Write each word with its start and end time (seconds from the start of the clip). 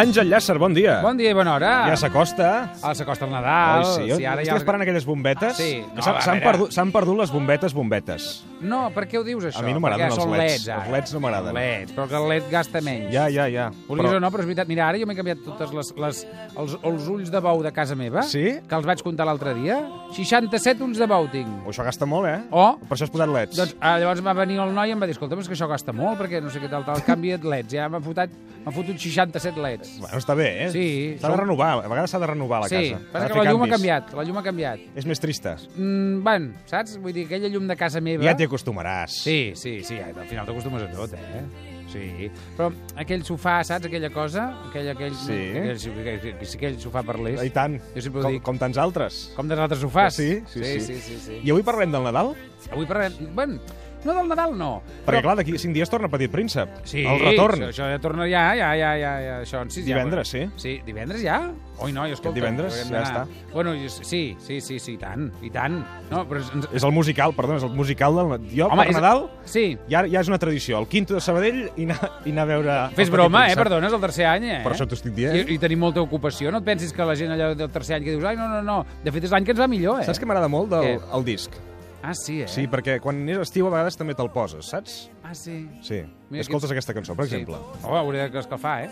Àngel 0.00 0.30
Llàcer, 0.30 0.54
bon 0.62 0.72
dia. 0.72 1.00
Bon 1.04 1.18
dia 1.18 1.32
i 1.32 1.36
bona 1.36 1.56
hora. 1.56 1.72
Ja 1.90 1.96
s'acosta. 1.98 2.50
Ah, 2.80 2.94
s'acosta 2.94 3.26
el 3.26 3.32
Nadal. 3.34 3.82
Oi, 3.84 3.90
sí. 3.96 4.20
sí 4.20 4.24
ara 4.24 4.40
Estic 4.44 4.54
ja... 4.54 4.60
esperant 4.62 4.84
aquelles 4.86 5.04
bombetes. 5.08 5.58
Sí. 5.58 5.72
que 5.82 5.98
No, 5.98 6.04
s'han- 6.06 6.40
perdut, 6.44 6.72
s'han 6.72 6.92
perdut 6.94 7.18
les 7.18 7.32
bombetes, 7.34 7.74
bombetes. 7.74 8.30
No, 8.60 8.90
per 8.92 9.06
què 9.08 9.18
ho 9.18 9.24
dius, 9.24 9.44
això? 9.48 9.60
A 9.62 9.66
mi 9.66 9.72
no 9.72 9.80
m'agraden 9.80 10.10
els 10.12 10.18
leds. 10.26 10.38
leds 10.38 10.68
ara. 10.68 10.82
Els 10.84 10.92
leds 10.92 11.14
no 11.14 11.20
m'agraden. 11.24 11.54
Leds, 11.56 11.92
però 11.96 12.06
que 12.10 12.16
el 12.18 12.28
led 12.28 12.50
gasta 12.50 12.80
menys. 12.84 13.10
Ja, 13.14 13.28
ja, 13.32 13.46
ja. 13.48 13.70
Volies 13.88 14.12
o 14.12 14.20
no, 14.20 14.30
però 14.30 14.40
és 14.44 14.48
veritat. 14.50 14.68
Mira, 14.68 14.88
ara 14.88 14.98
jo 15.00 15.06
m'he 15.08 15.16
canviat 15.16 15.40
totes 15.44 15.72
les, 15.72 15.92
les, 15.96 16.20
els, 16.56 16.76
els 16.82 17.08
ulls 17.08 17.30
de 17.32 17.40
bou 17.40 17.62
de 17.64 17.72
casa 17.72 17.96
meva, 17.96 18.22
Sí? 18.28 18.58
que 18.68 18.74
els 18.76 18.86
vaig 18.86 19.02
comptar 19.02 19.26
l'altre 19.26 19.54
dia. 19.54 19.80
67 20.12 20.82
ulls 20.84 20.98
de 21.00 21.06
bou 21.08 21.28
tinc. 21.32 21.48
O 21.66 21.70
això 21.72 21.84
gasta 21.86 22.06
molt, 22.06 22.28
eh? 22.28 22.40
O, 22.50 22.76
Per 22.88 22.96
això 22.98 23.06
has 23.08 23.10
posat 23.14 23.28
leds. 23.32 23.56
doncs, 23.56 23.76
ah, 23.80 23.96
llavors 23.98 24.20
va 24.24 24.34
venir 24.34 24.58
el 24.60 24.74
noi 24.74 24.90
i 24.90 24.92
em 24.92 25.00
va 25.00 25.06
dir, 25.08 25.14
escolta, 25.16 25.34
però 25.36 25.44
és 25.44 25.48
que 25.48 25.54
això 25.56 25.68
gasta 25.70 25.92
molt, 25.96 26.18
perquè 26.20 26.42
no 26.42 26.50
sé 26.50 26.60
què 26.60 26.68
tal, 26.70 26.84
tal, 26.84 27.00
canvi 27.06 27.32
de 27.36 27.48
leds. 27.48 27.72
Ja 27.72 27.88
m'ha 27.88 28.00
fotut, 28.04 28.30
fotut 28.70 28.98
67 29.00 29.56
leds. 29.62 29.96
Bueno, 30.00 30.18
està 30.20 30.34
bé, 30.36 30.48
eh? 30.66 30.70
Sí, 30.74 30.86
S'ha 31.20 31.30
de 31.32 31.36
renovar. 31.40 31.70
A 31.84 31.88
vegades 31.88 32.10
s'ha 32.10 32.18
de 32.20 32.26
renovar 32.26 32.60
la 32.64 32.68
sí, 32.68 32.90
casa. 32.92 33.02
Passa 33.12 33.26
de 33.28 33.32
que 33.32 33.38
la 33.38 33.44
llum 33.52 33.62
ha 33.62 33.68
canvis. 33.68 33.76
canviat, 33.78 34.12
la 34.18 34.24
llum 34.28 34.36
ha 34.38 34.42
canviat. 34.42 34.80
És 34.96 35.06
més 35.06 35.20
trista. 35.22 35.56
Mm, 35.76 36.22
bueno, 36.26 36.52
saps? 36.66 36.98
Vull 37.00 37.12
dir, 37.16 37.26
aquella 37.26 37.48
llum 37.48 37.66
de 37.70 37.76
casa 37.76 38.00
meva... 38.00 38.24
Ja 38.24 38.36
acostumaràs. 38.50 39.22
Sí, 39.24 39.52
sí, 39.56 39.78
sí, 39.86 40.00
al 40.02 40.26
final 40.26 40.48
t'acostumes 40.48 40.84
a 40.84 40.90
tot, 40.92 41.14
eh? 41.16 41.44
Sí, 41.90 42.28
però 42.54 42.68
aquell 43.02 43.24
sofà, 43.26 43.56
saps, 43.66 43.88
aquella 43.88 44.12
cosa? 44.14 44.44
Aquell, 44.68 44.92
aquell, 44.92 45.16
Sí. 45.18 45.38
Aquell, 45.58 45.98
aquell, 46.14 46.46
si 46.46 46.58
aquell 46.60 46.78
sofà 46.82 47.02
parlés... 47.06 47.40
I 47.42 47.50
tant. 47.54 47.80
Jo 47.96 48.04
sempre 48.04 48.22
com, 48.22 48.36
dic. 48.36 48.44
com 48.46 48.60
tants 48.62 48.78
altres. 48.78 49.20
Com 49.34 49.50
dels 49.50 49.62
altres 49.64 49.82
sofàs. 49.82 50.14
Sí, 50.14 50.30
sí, 50.52 50.62
sí. 50.62 50.80
sí, 50.86 50.98
sí, 51.02 51.18
sí. 51.24 51.40
I 51.42 51.50
avui 51.50 51.66
parlem 51.66 51.90
del 51.94 52.06
Nadal? 52.06 52.34
Avui 52.70 52.86
parlem... 52.86 53.18
Bueno, 53.34 53.58
no 54.04 54.14
del 54.16 54.28
Nadal, 54.30 54.54
no. 54.58 54.70
Perquè, 55.06 55.22
clar, 55.24 55.36
d'aquí 55.40 55.56
cinc 55.60 55.74
dies 55.76 55.90
torna 55.92 56.08
Petit 56.12 56.30
Príncep. 56.32 56.80
Sí, 56.88 57.04
El 57.04 57.20
retorn. 57.20 57.66
Això, 57.68 57.72
això 57.72 57.88
ja 57.92 57.98
torna 58.02 58.28
ja, 58.30 58.44
ja, 58.58 58.70
ja, 58.78 58.92
ja, 59.00 59.12
ja 59.24 59.34
això 59.44 59.64
en 59.64 59.70
sis 59.74 59.84
Divendres, 59.86 60.30
ja, 60.30 60.46
sí. 60.46 60.60
Sí, 60.60 60.76
divendres 60.86 61.22
ja? 61.24 61.40
Oi, 61.80 61.94
no, 61.96 62.04
escolta... 62.04 62.34
divendres 62.36 62.74
ja 62.76 62.84
d'anar. 62.92 63.22
Bueno, 63.54 63.72
sí, 63.88 64.36
sí, 64.38 64.58
sí, 64.60 64.78
sí, 64.78 64.92
i 64.92 64.98
tant, 65.00 65.30
i 65.40 65.48
tant. 65.50 65.78
No, 66.10 66.26
però 66.28 66.42
ens, 66.44 66.68
És 66.76 66.84
el 66.84 66.92
musical, 66.92 67.32
perdona, 67.36 67.56
és 67.62 67.64
el 67.64 67.72
musical 67.76 68.18
del... 68.18 68.34
Jo, 68.52 68.68
Home, 68.68 68.84
per 68.84 68.90
és- 68.92 68.98
Nadal, 68.98 69.22
Sí, 69.48 69.64
ja, 69.88 70.02
ja 70.06 70.20
és 70.20 70.28
una 70.28 70.38
tradició. 70.38 70.78
El 70.78 70.86
quinto 70.92 71.16
de 71.16 71.22
Sabadell 71.24 71.62
i 71.76 71.88
anar, 71.88 72.10
i 72.28 72.34
anar 72.34 72.44
a 72.44 72.50
veure... 72.52 72.76
Fes 72.98 73.10
broma, 73.10 73.46
eh? 73.50 73.56
Perdona, 73.58 73.88
és 73.88 73.96
el 73.96 74.04
tercer 74.04 74.28
any, 74.28 74.44
eh? 74.50 74.60
Per 74.66 74.74
això 74.74 74.86
t'ho 74.86 74.98
estic 74.98 75.16
dient. 75.16 75.40
I, 75.40 75.56
I 75.56 75.58
tenim 75.62 75.80
molta 75.80 76.04
ocupació. 76.04 76.52
No 76.52 76.60
et 76.60 76.68
pensis 76.68 76.92
que 76.92 77.06
la 77.08 77.16
gent 77.18 77.32
allò 77.32 77.54
del 77.56 77.72
tercer 77.72 77.96
any 77.96 78.04
que 78.04 78.12
dius 78.14 78.28
ai, 78.28 78.36
no, 78.36 78.46
no, 78.52 78.60
no. 78.66 78.78
De 79.02 79.10
fet, 79.16 79.24
és 79.26 79.32
l'any 79.34 79.48
que 79.48 79.56
ens 79.56 79.64
va 79.64 79.70
millor, 79.72 80.02
eh? 80.02 80.06
Saps 80.08 80.20
que 80.20 80.28
m'agrada 80.28 80.52
molt 80.52 80.68
del, 80.76 80.84
Què? 80.84 81.00
el 81.16 81.26
disc? 81.32 81.56
Ah, 82.02 82.14
sí, 82.16 82.40
eh? 82.42 82.48
Sí, 82.48 82.66
perquè 82.66 82.98
quan 83.04 83.18
és 83.28 83.36
estiu 83.42 83.66
a 83.68 83.70
vegades 83.74 83.96
també 84.00 84.14
te'l 84.16 84.30
poses, 84.32 84.64
saps? 84.72 85.10
Ah, 85.22 85.34
sí. 85.34 85.68
Sí. 85.84 86.00
Mira, 86.30 86.40
Escoltes 86.46 86.70
aquests- 86.70 86.88
aquesta 86.90 86.94
cançó, 86.96 87.14
per 87.16 87.26
sí. 87.28 87.34
exemple. 87.36 87.58
Oh, 87.84 87.94
hauré 87.96 88.28
d'escalfar, 88.30 88.84
eh? 88.84 88.90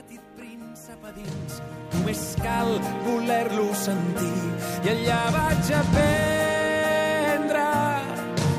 Només 1.95 2.21
cal 2.43 2.69
voler-lo 3.07 3.71
sentir 3.75 4.35
i 4.85 4.89
allà 4.93 5.21
vaig 5.35 5.71
aprendre 5.81 7.65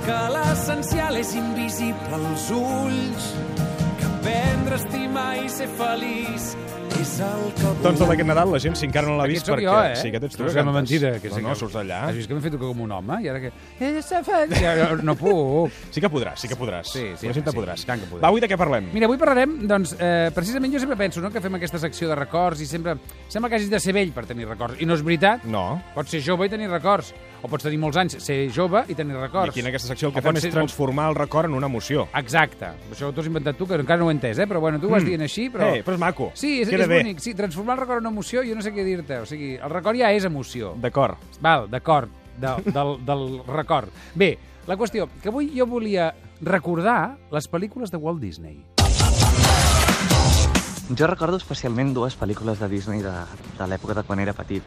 que 0.05 0.17
l'essencial 0.33 1.17
és 1.21 1.33
invisible 1.37 2.15
als 2.19 2.49
ulls 2.55 3.29
aprendre 4.19 4.75
a 4.75 4.79
estimar 4.79 5.31
i 5.39 5.49
ser 5.51 5.67
feliç 5.79 6.51
és 6.99 7.11
el 7.23 7.43
que 7.55 7.69
Doncs 7.79 8.01
tot 8.01 8.09
aquest 8.11 8.27
Nadal 8.27 8.49
la 8.51 8.59
gent, 8.59 8.75
si 8.75 8.87
encara 8.87 9.07
no 9.07 9.15
l'ha 9.15 9.27
vist, 9.29 9.47
perquè... 9.47 9.63
jo, 9.63 9.75
eh? 9.87 9.93
Sí, 9.95 10.09
aquest 10.09 10.25
ets 10.27 10.35
tu. 10.35 10.43
Que 10.43 10.51
és 10.51 10.57
una 10.59 10.73
mentida. 10.75 11.11
Que 11.23 11.29
no, 11.31 11.37
sí 11.37 11.43
no, 11.45 11.53
que... 11.53 11.59
surts 11.61 11.77
allà. 11.79 11.99
Has 12.09 12.17
vist 12.17 12.27
que 12.27 12.35
m'he 12.35 12.43
fet 12.43 12.57
com 12.59 12.81
un 12.83 12.91
home? 12.97 13.19
I 13.23 13.29
ara 13.31 13.39
que... 13.43 13.51
Ella 13.79 14.01
s'ha 14.03 14.19
fet... 14.25 14.51
Ja, 14.59 14.73
no, 15.05 15.15
puc. 15.19 15.77
Sí 15.95 16.03
que 16.03 16.11
podràs, 16.11 16.43
sí 16.43 16.51
que 16.51 16.57
podràs. 16.59 16.91
Sí, 16.91 17.05
sí, 17.21 17.31
sí, 17.31 17.45
podràs. 17.47 17.85
tant 17.87 18.03
que 18.03 18.09
podré. 18.09 18.25
Va, 18.25 18.33
avui 18.33 18.43
de 18.43 18.49
què 18.51 18.59
parlem? 18.59 18.91
Mira, 18.91 19.07
avui 19.07 19.21
parlarem, 19.21 19.55
doncs, 19.69 19.95
eh, 19.95 20.27
precisament 20.35 20.75
jo 20.75 20.83
sempre 20.83 20.99
penso 20.99 21.23
no, 21.23 21.31
que 21.31 21.43
fem 21.45 21.55
aquesta 21.55 21.79
secció 21.79 22.11
de 22.11 22.19
records 22.19 22.65
i 22.65 22.67
sempre 22.67 22.97
sembla 23.31 23.53
que 23.53 23.61
hagis 23.61 23.71
de 23.71 23.79
ser 23.79 23.95
vell 23.95 24.11
per 24.15 24.27
tenir 24.27 24.49
records. 24.49 24.81
I 24.83 24.89
no 24.89 24.99
és 24.99 25.05
veritat. 25.05 25.47
No. 25.47 25.65
Pots 25.95 26.17
ser 26.17 26.23
jove 26.25 26.49
i 26.49 26.51
tenir 26.51 26.67
records. 26.67 27.13
O 27.41 27.47
pots 27.47 27.63
tenir 27.63 27.77
molts 27.79 27.95
anys, 27.95 28.17
ser 28.19 28.49
jove 28.51 28.81
i 28.91 28.95
tenir 28.95 29.15
I 29.15 29.19
records. 29.21 29.49
aquí 29.53 29.61
en 29.61 29.67
aquesta 29.67 29.87
secció 29.87 30.09
el 30.09 30.13
que 30.13 30.19
O 30.19 30.23
fem 30.23 30.35
és 30.35 30.41
ser- 30.43 30.51
transformar 30.51 31.09
el 31.09 31.15
record 31.15 31.45
en 31.47 31.53
una 31.55 31.67
emoció. 31.67 32.07
Exacte. 32.15 32.65
Això 32.91 33.13
t'ho 33.13 33.21
has 33.21 33.27
inventat 33.27 33.55
tu, 33.57 33.65
que 33.65 33.75
encara 33.75 33.99
no 33.99 34.07
ho 34.07 34.11
he 34.11 34.13
entès, 34.13 34.37
eh? 34.39 34.47
Però 34.47 34.59
bueno, 34.59 34.79
tu 34.79 34.87
ho 34.87 34.89
vas 34.91 35.05
dient 35.05 35.21
així, 35.21 35.49
però... 35.49 35.69
Eh, 35.73 35.83
però 35.85 35.93
és 35.95 35.99
maco. 35.99 36.31
Sí, 36.33 36.61
és, 36.61 36.69
Queda 36.69 36.83
és 36.83 36.89
bé. 36.89 36.97
bonic. 37.03 37.19
Sí, 37.23 37.33
transformar 37.33 37.77
el 37.77 37.81
record 37.85 38.01
en 38.03 38.11
emoció, 38.11 38.43
jo 38.43 38.55
no 38.55 38.61
sé 38.61 38.73
què 38.73 38.83
dir-te. 38.83 39.19
O 39.19 39.25
sigui, 39.25 39.53
el 39.55 39.69
record 39.69 39.97
ja 39.97 40.11
és 40.11 40.25
emoció. 40.25 40.73
D'acord. 40.75 41.15
Val, 41.39 41.69
d'acord, 41.71 42.09
de, 42.37 42.55
del, 42.71 43.05
del 43.05 43.41
record. 43.47 43.89
Bé, 44.15 44.37
la 44.67 44.75
qüestió, 44.75 45.07
que 45.23 45.29
avui 45.29 45.49
jo 45.55 45.65
volia 45.65 46.13
recordar 46.41 47.17
les 47.31 47.47
pel·lícules 47.49 47.89
de 47.91 47.97
Walt 47.97 48.19
Disney. 48.19 48.65
Jo 50.97 51.05
recordo 51.07 51.37
especialment 51.37 51.93
dues 51.93 52.15
pel·lícules 52.17 52.57
de 52.59 52.67
Disney 52.67 53.01
de, 53.05 53.11
de 53.59 53.67
l'època 53.69 53.93
de 53.93 54.03
quan 54.03 54.19
era 54.19 54.33
petit. 54.33 54.63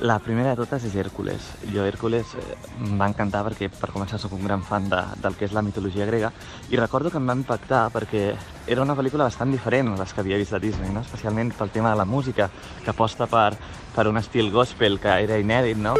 La 0.00 0.18
primera 0.18 0.50
de 0.50 0.58
totes 0.58 0.82
és 0.88 0.94
Hèrcules. 0.98 1.44
Jo 1.70 1.84
Hèrcules 1.86 2.32
eh, 2.40 2.56
em 2.82 2.96
va 2.98 3.06
encantar 3.12 3.44
perquè, 3.46 3.68
per 3.70 3.92
començar, 3.94 4.18
sóc 4.18 4.34
un 4.34 4.42
gran 4.42 4.64
fan 4.66 4.88
de, 4.90 4.98
del 5.22 5.38
que 5.38 5.46
és 5.46 5.54
la 5.54 5.62
mitologia 5.62 6.08
grega 6.08 6.32
i 6.70 6.80
recordo 6.80 7.12
que 7.14 7.20
em 7.22 7.30
va 7.30 7.38
impactar 7.38 7.84
perquè 7.94 8.24
era 8.66 8.82
una 8.82 8.98
pel·lícula 8.98 9.28
bastant 9.30 9.54
diferent 9.54 9.92
a 9.92 10.00
les 10.00 10.12
que 10.12 10.24
havia 10.24 10.40
vist 10.40 10.56
de 10.56 10.60
Disney, 10.66 10.90
no? 10.90 11.06
especialment 11.06 11.54
pel 11.54 11.70
tema 11.70 11.94
de 11.94 12.02
la 12.02 12.08
música, 12.10 12.50
que 12.82 12.90
aposta 12.90 13.30
per, 13.30 13.52
per 13.94 14.08
un 14.10 14.18
estil 14.18 14.50
gospel 14.50 14.98
que 14.98 15.14
era 15.28 15.38
inèdit, 15.38 15.78
no? 15.78 15.94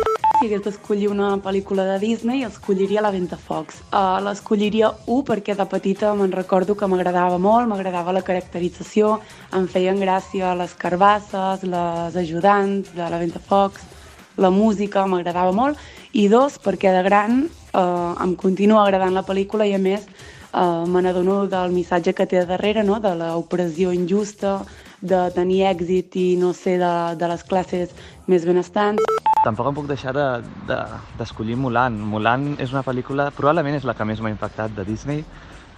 Si 0.44 0.50
hagués 0.50 0.65
d'escollir 0.66 1.06
una 1.09 1.31
pel·lícula 1.41 1.87
de 1.88 1.94
Disney, 2.03 2.43
escolliria 2.44 3.00
La 3.00 3.09
Ventafocs. 3.15 3.78
Uh, 3.87 4.19
L'escolliria, 4.27 4.91
un, 5.09 5.22
perquè 5.25 5.55
de 5.56 5.65
petita 5.65 6.10
me'n 6.12 6.34
recordo 6.37 6.75
que 6.77 6.84
m'agradava 6.84 7.38
molt, 7.41 7.65
m'agradava 7.71 8.12
la 8.12 8.21
caracterització, 8.27 9.15
em 9.56 9.65
feien 9.72 10.03
gràcia 10.05 10.50
les 10.59 10.75
carbasses, 10.77 11.65
les 11.65 12.21
ajudants 12.21 12.93
de 12.93 13.09
La 13.09 13.22
Ventafocs, 13.22 13.88
la 14.37 14.53
música 14.53 15.06
m'agradava 15.09 15.56
molt, 15.56 15.81
i 16.12 16.28
dos, 16.28 16.61
perquè 16.61 16.93
de 16.93 17.00
gran 17.09 17.47
uh, 17.49 18.12
em 18.21 18.37
continua 18.37 18.84
agradant 18.84 19.16
la 19.16 19.25
pel·lícula 19.25 19.65
i 19.65 19.72
a 19.72 19.81
més 19.81 20.05
uh, 20.05 20.84
me 20.84 21.00
n'adono 21.00 21.47
del 21.49 21.72
missatge 21.72 22.12
que 22.12 22.28
té 22.28 22.44
darrere, 22.44 22.84
no? 22.84 23.00
de 23.00 23.16
l'opressió 23.16 23.97
injusta, 23.97 24.59
de 25.00 25.25
tenir 25.32 25.65
èxit 25.72 26.21
i 26.21 26.31
no 26.37 26.53
ser 26.53 26.82
de, 26.84 26.94
de 27.16 27.32
les 27.32 27.49
classes 27.49 27.97
més 28.28 28.44
benestants. 28.44 29.14
Tampoc 29.44 29.69
em 29.69 29.75
puc 29.77 29.88
deixar 29.91 30.15
d'escollir 30.16 30.66
de, 30.71 30.78
d'escollir 31.19 31.56
Mulan. 31.60 31.99
Mulan 32.00 32.55
és 32.65 32.72
una 32.72 32.81
pel·lícula, 32.87 33.28
probablement 33.37 33.77
és 33.77 33.84
la 33.84 33.93
que 33.93 34.06
més 34.09 34.22
m'ha 34.25 34.32
impactat 34.32 34.72
de 34.72 34.87
Disney, 34.88 35.21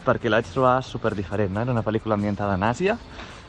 perquè 0.07 0.31
la 0.31 0.39
vaig 0.39 0.53
trobar 0.53 0.77
super 0.87 1.17
diferent. 1.19 1.51
No? 1.51 1.65
Era 1.65 1.75
una 1.75 1.83
pel·lícula 1.83 2.15
ambientada 2.15 2.55
en 2.55 2.63
Àsia, 2.63 2.95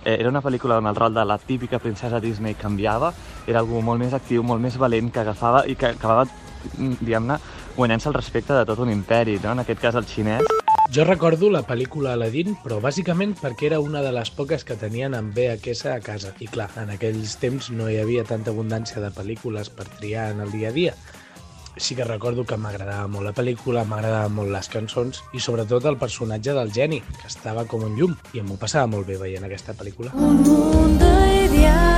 eh, 0.04 0.16
era 0.18 0.32
una 0.34 0.42
pel·lícula 0.42 0.80
on 0.82 0.90
el 0.90 0.98
rol 0.98 1.14
de 1.14 1.26
la 1.26 1.38
típica 1.38 1.78
princesa 1.78 2.20
Disney 2.20 2.58
canviava, 2.58 3.14
era 3.46 3.62
algú 3.62 3.82
molt 3.86 4.02
més 4.02 4.18
actiu, 4.18 4.42
molt 4.42 4.62
més 4.64 4.78
valent, 4.82 5.12
que 5.14 5.22
agafava 5.22 5.68
i 5.70 5.76
que 5.76 5.94
acabava, 5.94 6.26
mm, 6.78 6.98
diguem-ne, 7.00 7.38
guanyant-se 7.78 8.10
el 8.10 8.18
respecte 8.18 8.58
de 8.58 8.66
tot 8.66 8.80
un 8.80 8.90
imperi, 8.90 9.38
no? 9.44 9.52
en 9.52 9.60
aquest 9.60 9.82
cas 9.82 9.96
el 10.02 10.10
xinès. 10.10 10.77
Jo 10.88 11.04
recordo 11.04 11.50
la 11.52 11.66
pel·lícula 11.68 12.14
Aladdin, 12.16 12.54
però 12.64 12.78
bàsicament 12.80 13.34
perquè 13.42 13.68
era 13.68 13.80
una 13.84 14.00
de 14.06 14.14
les 14.16 14.30
poques 14.32 14.64
que 14.64 14.78
tenien 14.80 15.18
en 15.18 15.34
VHS 15.36 15.92
a 15.92 16.00
casa. 16.00 16.32
I 16.40 16.48
clar, 16.48 16.70
en 16.80 16.94
aquells 16.94 17.36
temps 17.42 17.68
no 17.76 17.90
hi 17.92 17.98
havia 18.00 18.24
tanta 18.24 18.54
abundància 18.56 19.04
de 19.04 19.12
pel·lícules 19.12 19.70
per 19.70 19.90
triar 19.98 20.30
en 20.32 20.40
el 20.46 20.54
dia 20.56 20.72
a 20.72 20.76
dia. 20.78 20.96
Sí 21.76 21.94
que 21.94 22.08
recordo 22.08 22.48
que 22.48 22.58
m'agradava 22.58 23.12
molt 23.12 23.28
la 23.28 23.36
pel·lícula, 23.36 23.84
m'agradaven 23.86 24.34
molt 24.40 24.56
les 24.56 24.72
cançons 24.72 25.22
i 25.36 25.44
sobretot 25.44 25.86
el 25.92 26.00
personatge 26.00 26.56
del 26.56 26.74
geni, 26.74 27.04
que 27.20 27.28
estava 27.28 27.68
com 27.68 27.84
un 27.84 28.00
llum 28.00 28.16
i 28.34 28.42
em 28.42 28.50
ho 28.50 28.58
passava 28.58 28.88
molt 28.88 29.12
bé 29.12 29.20
veient 29.20 29.46
aquesta 29.46 29.76
pel·lícula. 29.78 30.16
Un 30.16 30.42
mundo 30.48 31.14
ideal 31.44 31.97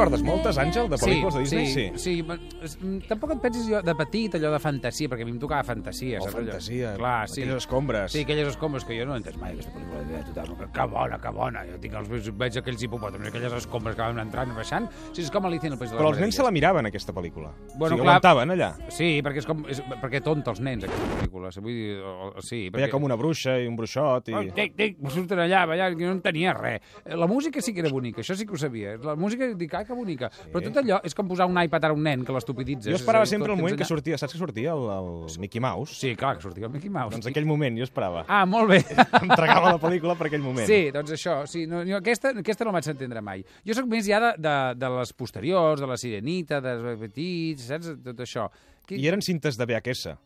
recordes 0.00 0.22
moltes, 0.24 0.56
Àngel, 0.60 0.88
de 0.88 0.96
pel·lícules 0.96 1.34
de 1.36 1.40
Disney? 1.44 1.66
Sí, 1.68 1.84
sí. 1.92 2.14
sí. 2.22 2.76
Mm, 2.80 3.02
Tampoc 3.08 3.34
et 3.34 3.42
pensis 3.42 3.66
jo 3.68 3.80
de 3.84 3.94
petit 3.98 4.36
allò 4.38 4.52
de 4.54 4.60
fantasia, 4.62 5.10
perquè 5.12 5.26
a 5.26 5.28
mi 5.28 5.34
em 5.34 5.40
tocava 5.42 5.66
fantasia. 5.66 6.20
O 6.20 6.24
saps 6.24 6.38
allò? 6.38 6.54
fantasia, 6.54 6.92
Clar, 6.96 7.28
sí. 7.28 7.42
aquelles 7.42 7.60
escombres. 7.60 8.12
Sí, 8.14 8.22
aquelles 8.24 8.48
escombres 8.48 8.86
que 8.88 8.96
jo 8.96 9.06
no 9.08 9.14
he 9.14 9.20
entès 9.20 9.36
mai, 9.40 9.52
aquesta 9.52 9.74
pel·lícula 9.74 10.04
de 10.08 10.22
total. 10.30 10.52
Que, 10.56 10.68
que 10.78 10.86
bona, 10.94 11.18
que 11.20 11.32
bona. 11.36 11.64
Jo 11.68 11.80
tinc 11.82 11.98
els, 12.00 12.30
veig 12.40 12.58
aquells 12.62 12.84
hipopòtams, 12.86 13.28
aquelles 13.28 13.56
escombres 13.60 13.98
que 13.98 14.06
van 14.06 14.22
entrant 14.24 14.54
i 14.54 14.56
baixant. 14.56 14.88
Sí, 15.10 15.24
és 15.26 15.30
com 15.34 15.48
Alicia 15.50 15.68
en 15.68 15.76
el 15.76 15.82
País 15.82 15.92
de 15.92 15.98
les 15.98 16.02
Però 16.02 16.14
els 16.14 16.22
nens 16.24 16.40
se 16.40 16.46
la 16.46 16.54
miraven, 16.54 16.88
aquesta 16.88 17.14
pel·lícula. 17.16 17.52
Bueno, 17.74 17.84
o 17.84 17.98
sigui, 17.98 18.06
clar. 18.06 18.16
aguantaven 18.16 18.54
allà. 18.56 18.70
Sí, 18.88 19.10
perquè 19.26 19.44
és 19.44 19.48
com... 19.50 19.64
És, 19.68 19.82
perquè 20.00 20.22
tonta 20.24 20.54
els 20.54 20.62
nens, 20.64 20.86
aquesta 20.88 21.10
pel·lícula. 21.18 21.52
Vull 21.60 21.76
dir, 21.76 21.98
o, 22.00 22.32
sí, 22.46 22.62
perquè... 22.72 22.88
ha 22.88 22.94
com 22.94 23.04
una 23.04 23.18
bruixa 23.20 23.58
i 23.60 23.68
un 23.68 23.76
bruixot. 23.76 24.32
I... 24.32 24.38
Oh, 24.38 24.44
tic, 24.56 24.76
tic, 24.78 24.96
surten 25.12 25.44
allà, 25.44 25.66
allà, 25.68 25.90
que 25.92 26.06
no 26.06 26.16
entenia 26.16 26.54
res. 26.56 26.80
La 27.04 27.28
música 27.28 27.60
sí 27.60 27.74
que 27.76 27.84
era 27.84 27.92
bonica, 27.92 28.24
això 28.24 28.38
sí 28.38 28.48
que 28.48 28.56
ho 28.56 28.60
sabia. 28.60 28.96
La 29.04 29.16
música, 29.18 29.50
dic, 29.58 29.74
ah, 29.76 29.84
que 29.90 29.98
bonica. 29.98 30.30
Però 30.52 30.62
tot 30.64 30.80
allò 30.82 31.00
és 31.06 31.16
com 31.16 31.28
posar 31.30 31.48
un 31.50 31.58
iPad 31.60 31.88
a 31.88 31.92
un 31.96 32.04
nen, 32.06 32.24
que 32.26 32.34
l'estupiditza. 32.36 32.90
Jo 32.92 32.98
esperava 32.98 33.26
sempre 33.28 33.52
el 33.52 33.60
moment 33.60 33.78
que 33.80 33.88
sortia, 33.88 34.18
saps 34.20 34.36
que 34.36 34.40
sortia 34.40 34.74
el, 34.76 34.86
el 34.94 35.38
Mickey 35.42 35.62
Mouse? 35.62 35.98
Sí, 35.98 36.14
clar, 36.18 36.36
que 36.38 36.46
sortia 36.46 36.68
el 36.70 36.74
Mickey 36.74 36.92
Mouse. 36.92 37.16
Doncs 37.16 37.30
aquell 37.30 37.48
moment 37.48 37.78
jo 37.80 37.86
esperava. 37.86 38.24
Ah, 38.28 38.44
molt 38.48 38.70
bé. 38.72 38.80
Em 39.22 39.34
tragava 39.34 39.74
la 39.74 39.82
pel·lícula 39.82 40.16
per 40.18 40.30
aquell 40.30 40.44
moment. 40.44 40.68
Sí, 40.70 40.88
doncs 40.94 41.14
això. 41.18 41.40
Sí, 41.50 41.66
no, 41.70 41.82
jo 41.88 41.98
aquesta, 42.00 42.34
aquesta 42.40 42.66
no 42.68 42.74
vaig 42.76 42.90
entendre 42.94 43.24
mai. 43.24 43.44
Jo 43.66 43.76
sóc 43.76 43.90
més 43.90 44.06
ja 44.08 44.22
de, 44.22 44.32
de, 44.40 44.56
de 44.80 44.94
les 44.98 45.14
posteriors, 45.16 45.82
de 45.82 45.90
la 45.90 45.98
Sirenita, 46.00 46.62
de 46.64 46.96
Petits, 47.04 47.68
saps? 47.72 47.94
Tot 48.04 48.26
això. 48.26 48.48
I 48.90 49.06
eren 49.06 49.22
cintes 49.22 49.58
de 49.58 49.66
VHS. 49.68 50.16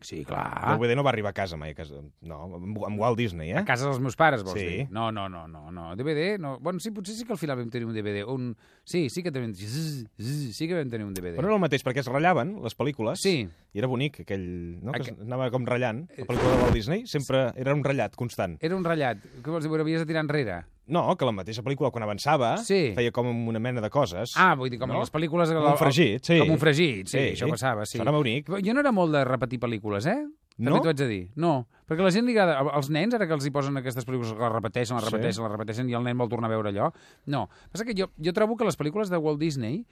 Sí, 0.00 0.24
clar. 0.24 0.72
El 0.72 0.78
DVD 0.78 0.94
no 0.96 1.02
va 1.04 1.10
arribar 1.10 1.30
a 1.30 1.36
casa 1.36 1.58
mai. 1.60 1.72
A 1.72 1.74
casa. 1.74 1.98
No, 2.24 2.38
amb, 2.56 2.98
Walt 2.98 3.18
Disney, 3.18 3.50
eh? 3.50 3.58
A 3.60 3.64
casa 3.68 3.84
dels 3.90 3.98
meus 4.00 4.16
pares, 4.16 4.42
vols 4.42 4.58
Sí. 4.58 4.64
dir? 4.66 4.86
No, 4.90 5.10
no, 5.12 5.28
no, 5.28 5.46
no, 5.46 5.70
no. 5.70 5.94
DVD, 5.96 6.38
no. 6.40 6.58
Bueno, 6.58 6.80
sí, 6.80 6.90
potser 6.90 7.14
sí 7.14 7.26
que 7.26 7.32
al 7.32 7.38
final 7.38 7.58
vam 7.58 7.68
tenir 7.68 7.84
un 7.86 7.92
DVD. 7.92 8.24
Un... 8.24 8.56
Sí, 8.84 9.10
sí 9.10 9.22
que 9.22 9.30
tenim... 9.30 9.52
Sí 9.54 10.68
que 10.68 10.74
vam 10.74 10.88
tenir 10.88 11.04
un 11.06 11.12
DVD. 11.14 11.36
Però 11.36 11.42
no 11.48 11.52
era 11.52 11.58
el 11.58 11.64
mateix, 11.66 11.84
perquè 11.84 12.00
es 12.00 12.08
ratllaven 12.08 12.56
les 12.64 12.76
pel·lícules. 12.78 13.20
Sí. 13.20 13.48
I 13.72 13.78
era 13.82 13.86
bonic, 13.90 14.20
aquell... 14.24 14.46
No? 14.82 14.92
Que 14.92 15.02
Aqu- 15.02 15.12
es 15.14 15.20
anava 15.26 15.50
com 15.52 15.66
ratllant. 15.68 16.06
La 16.16 16.24
pel·lícula 16.24 16.56
de 16.56 16.62
Walt 16.64 16.74
Disney 16.80 17.04
sempre 17.06 17.50
era 17.56 17.74
un 17.76 17.84
ratllat 17.84 18.16
constant. 18.16 18.56
Era 18.60 18.76
un 18.76 18.84
ratllat. 18.84 19.20
Què 19.42 19.50
vols 19.52 19.64
dir? 19.66 19.70
Ho 19.70 19.80
havies 19.84 20.00
de 20.00 20.08
tirar 20.08 20.24
enrere? 20.24 20.62
No, 20.90 21.04
que 21.16 21.24
la 21.24 21.32
mateixa 21.32 21.62
pel·lícula, 21.62 21.92
quan 21.94 22.02
avançava, 22.04 22.56
Sí. 22.58 22.92
feia 22.96 23.12
com 23.14 23.28
una 23.48 23.60
mena 23.62 23.80
de 23.80 23.88
coses. 23.90 24.32
Ah, 24.36 24.54
vull 24.58 24.68
dir, 24.70 24.78
com 24.78 24.88
No? 24.90 24.98
les 25.00 25.12
pel·lícules... 25.12 25.52
Com 25.54 25.70
un 25.70 25.78
fregit, 25.78 26.24
sí. 26.26 26.38
Com 26.40 26.50
un 26.50 26.58
fregit, 26.58 27.06
sí, 27.06 27.16
Sí. 27.18 27.24
això 27.36 27.48
passava, 27.48 27.86
sí. 27.86 27.98
Sonava 27.98 28.18
bonic. 28.18 28.48
Però 28.48 28.60
Jo 28.64 28.74
no 28.74 28.80
era 28.80 28.92
molt 28.92 29.12
de 29.14 29.24
repetir 29.24 29.60
pel·lícules, 29.60 30.06
eh? 30.06 30.26
També 30.60 30.70
No? 30.70 30.80
t'ho 30.82 30.88
haig 30.90 30.96
de 30.98 31.06
dir. 31.08 31.30
No, 31.36 31.66
perquè 31.88 32.02
la 32.02 32.10
gent 32.10 32.26
li 32.26 32.36
agrada... 32.36 32.60
Els 32.76 32.90
nens, 32.90 33.14
ara 33.14 33.26
que 33.26 33.32
els 33.32 33.46
hi 33.46 33.50
posen 33.50 33.76
aquestes 33.78 34.04
pel·lícules, 34.04 34.34
que 34.34 34.42
les 34.42 34.52
repeteixen, 34.52 34.96
les 34.96 35.04
Sí. 35.06 35.10
repeteixen, 35.10 35.42
les 35.44 35.52
repeteixen, 35.52 35.88
i 35.88 35.94
el 35.94 36.02
nen 36.04 36.18
vol 36.18 36.28
tornar 36.28 36.50
a 36.50 36.54
veure 36.54 36.68
allò. 36.70 36.92
No. 37.26 37.48
Passa 37.72 37.84
que 37.86 37.94
jo, 37.94 38.10
jo 38.22 38.32
trobo 38.32 38.56
que 38.58 38.64
les 38.64 38.76
pel·lícules 38.76 39.08
de 39.08 39.16
Walt 39.16 39.38
Disney 39.40 39.86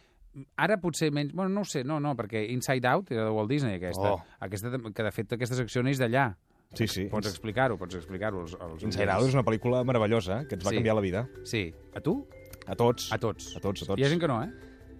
ara 0.56 0.76
potser 0.76 1.10
menys... 1.10 1.32
Bueno, 1.32 1.48
no 1.50 1.60
ho 1.62 1.64
sé, 1.64 1.84
no, 1.84 1.98
no, 2.00 2.14
perquè 2.14 2.50
Inside 2.50 2.86
Out 2.86 3.10
era 3.12 3.24
de 3.24 3.30
Walt 3.30 3.48
Disney, 3.48 3.76
aquesta. 3.76 4.12
Oh. 4.12 4.22
aquesta 4.40 4.70
que, 4.92 5.02
de 5.02 5.10
fet, 5.12 5.32
aquesta 5.32 5.56
secció 5.56 5.82
neix 5.82 5.98
d'allà. 5.98 6.36
Sí, 6.74 6.86
sí. 6.86 7.04
Pots 7.08 7.26
explicar-ho, 7.30 7.78
pots 7.80 7.96
explicar-ho. 7.96 8.42
Inside. 8.82 9.08
Out 9.10 9.28
és 9.28 9.34
una 9.34 9.44
pel·lícula 9.46 9.80
meravellosa 9.88 10.42
que 10.48 10.54
ens 10.58 10.64
va 10.66 10.70
Sí. 10.70 10.76
canviar 10.76 10.94
la 10.94 11.00
vida. 11.00 11.28
Sí. 11.44 11.72
A 11.94 12.00
tu? 12.00 12.26
A 12.66 12.74
tots. 12.76 13.10
A 13.12 13.18
tots. 13.18 13.56
A 13.56 13.60
tots, 13.60 13.82
a 13.82 13.86
tots. 13.86 13.98
Hi 14.00 14.04
ha 14.04 14.08
gent 14.10 14.20
que 14.20 14.28
no, 14.28 14.42
eh? 14.42 14.50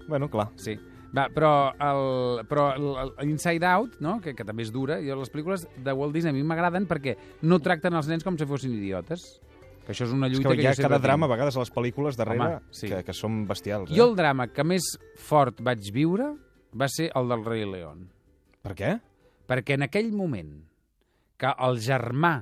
Bueno, 0.09 0.31
clar. 0.31 0.49
Sí. 0.57 0.79
Va, 1.15 1.29
però, 1.33 1.73
el, 1.81 2.47
però 2.49 2.75
el, 2.77 3.13
el 3.19 3.31
Inside 3.31 3.65
Out, 3.67 3.99
no? 4.01 4.21
que, 4.21 4.35
que 4.35 4.45
també 4.45 4.63
és 4.63 4.73
dura, 4.73 4.99
i 5.01 5.07
les 5.07 5.31
pel·lícules 5.33 5.67
de 5.77 5.93
Walt 5.93 6.13
Disney 6.15 6.31
a 6.31 6.37
mi 6.37 6.43
m'agraden 6.43 6.87
perquè 6.89 7.17
no 7.43 7.59
tracten 7.61 7.95
els 7.97 8.09
nens 8.09 8.25
com 8.25 8.37
si 8.37 8.45
fossin 8.49 8.75
idiotes. 8.75 9.41
Que 9.87 9.93
això 9.95 10.05
és 10.05 10.13
una 10.13 10.27
És 10.29 10.35
lluita 10.35 10.51
que 10.51 10.57
que, 10.57 10.63
hi 10.63 10.67
ha 10.67 10.75
cada 10.77 10.99
drama, 10.99 11.25
a 11.25 11.29
tinc. 11.29 11.37
vegades, 11.39 11.57
a 11.57 11.61
les 11.61 11.73
pel·lícules 11.73 12.17
darrere, 12.17 12.45
Home, 12.59 12.61
sí. 12.71 12.89
que, 12.89 13.03
que 13.05 13.13
són 13.17 13.47
bestials. 13.49 13.91
Eh? 13.91 13.97
Jo 13.97 14.11
el 14.11 14.17
drama 14.17 14.49
que 14.53 14.65
més 14.65 14.85
fort 15.17 15.61
vaig 15.65 15.81
viure 15.93 16.35
va 16.77 16.89
ser 16.93 17.11
el 17.15 17.29
del 17.29 17.45
rei 17.45 17.65
León. 17.65 18.11
Per 18.61 18.75
què? 18.77 19.01
Perquè 19.49 19.79
en 19.79 19.87
aquell 19.89 20.13
moment 20.13 20.59
que 21.39 21.51
el 21.67 21.79
germà 21.85 22.35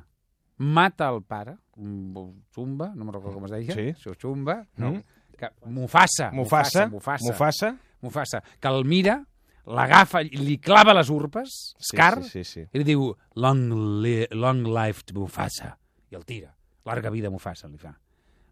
mata 0.59 1.11
el 1.13 1.23
pare, 1.23 1.57
un 1.77 2.45
Chumba, 2.55 2.91
no 2.95 3.05
me'n 3.05 3.13
recordo 3.15 3.37
com 3.37 3.45
es 3.45 3.53
deia, 3.53 3.75
Sí. 3.75 3.91
Això, 3.93 4.15
Chumba, 4.17 4.63
no? 4.81 4.93
Mm. 4.95 5.03
Que, 5.37 5.51
Mufasa, 5.69 6.31
Mufasa, 6.33 6.87
Mufasa, 6.89 7.27
Mufasa. 7.27 7.75
Mufasa, 8.01 8.41
que 8.61 8.69
el 8.69 8.85
mira, 8.89 9.19
l'agafa, 9.67 10.23
i 10.25 10.39
li 10.41 10.57
clava 10.63 10.95
les 10.97 11.11
urpes, 11.11 11.75
Scar, 11.91 12.23
Sí, 12.23 12.31
sí, 12.31 12.45
sí. 12.45 12.63
sí. 12.63 12.69
i 12.73 12.79
li 12.81 12.85
diu 12.89 13.11
long, 13.37 13.67
li 14.03 14.15
long 14.33 14.65
life 14.67 15.05
to 15.05 15.15
Mufasa, 15.19 15.75
i 16.11 16.17
el 16.17 16.25
tira. 16.25 16.55
Larga 16.87 17.11
vida 17.11 17.29
Mufasa, 17.31 17.69
li 17.69 17.77
fa. 17.77 17.93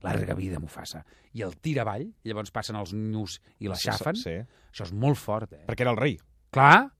Larga 0.04 0.34
vida 0.34 0.58
Mufasa. 0.60 1.04
I 1.32 1.40
el 1.46 1.56
tira 1.56 1.82
avall, 1.86 2.02
i 2.02 2.28
llavors 2.28 2.50
passen 2.52 2.76
els 2.76 2.92
nus 2.92 3.38
i 3.60 3.68
l'aixafen. 3.70 4.16
Sí, 4.20 4.34
Això 4.74 4.84
és 4.84 4.92
molt 4.92 5.16
fort, 5.16 5.52
eh? 5.54 5.64
perquè 5.68 5.86
era 5.86 5.92
el 5.94 5.96
rei. 5.96 6.18
Clar, 6.52 6.90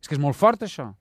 és 0.00 0.08
que 0.08 0.14
és 0.14 0.20
molt 0.22 0.36
fort, 0.38 0.62
això. 0.62 0.94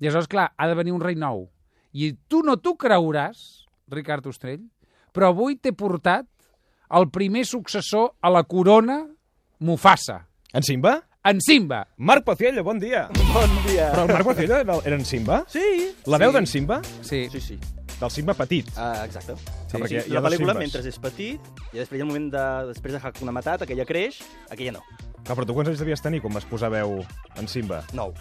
I 0.00 0.06
aleshores, 0.08 0.28
clar, 0.32 0.50
ha 0.56 0.68
de 0.68 0.74
venir 0.78 0.92
un 0.96 1.02
rei 1.02 1.14
nou. 1.18 1.46
I 1.92 2.14
tu 2.30 2.42
no 2.46 2.56
t'ho 2.56 2.76
creuràs, 2.80 3.66
Ricard 3.90 4.26
Ostrell, 4.30 4.62
però 5.12 5.30
avui 5.34 5.56
t'he 5.58 5.72
portat 5.76 6.26
el 6.96 7.08
primer 7.12 7.44
successor 7.46 8.14
a 8.22 8.30
la 8.32 8.42
corona 8.44 9.02
Mufasa, 9.60 10.26
En 10.52 10.62
Simba? 10.62 11.02
en 11.22 11.40
Simba. 11.40 11.86
Marc 11.98 12.24
Paciello, 12.24 12.64
bon 12.64 12.78
dia. 12.80 13.08
Bon 13.34 13.50
dia. 13.66 13.90
Però 13.92 14.06
el 14.06 14.12
Marc 14.14 14.24
Paciello 14.24 14.56
era, 14.56 14.78
era 14.84 14.96
en 14.96 15.04
Simba? 15.04 15.44
Sí. 15.52 15.92
La 16.06 16.16
veu 16.18 16.32
d'en 16.32 16.46
Simba? 16.48 16.80
Sí. 17.02 17.28
Sí, 17.30 17.40
sí. 17.40 17.58
Del 18.00 18.10
Simba 18.10 18.32
petit. 18.34 18.70
Uh, 18.72 19.04
exacte. 19.04 19.36
Sí, 19.68 19.76
hi 19.76 20.00
ha 20.00 20.16
la 20.16 20.22
pel·lícula, 20.24 20.54
mentre 20.56 20.80
és 20.80 20.96
petit, 20.98 21.50
i 21.74 21.76
després 21.76 21.98
hi 21.98 22.00
ha 22.00 22.06
el 22.06 22.08
moment 22.08 22.30
de... 22.32 22.44
Després 22.70 22.96
de 22.96 23.02
Hakuna 23.04 23.34
Matata, 23.36 23.68
aquella 23.68 23.84
creix, 23.84 24.22
aquella 24.48 24.72
no. 24.78 24.82
Clar, 25.20 25.36
però 25.36 25.44
tu 25.44 25.52
quants 25.52 25.68
anys 25.74 25.82
devies 25.84 26.00
tenir 26.00 26.22
quan 26.24 26.32
vas 26.32 26.48
posar 26.48 26.72
veu 26.72 27.02
en 27.36 27.50
Simba? 27.52 27.82
Nou. 27.92 28.14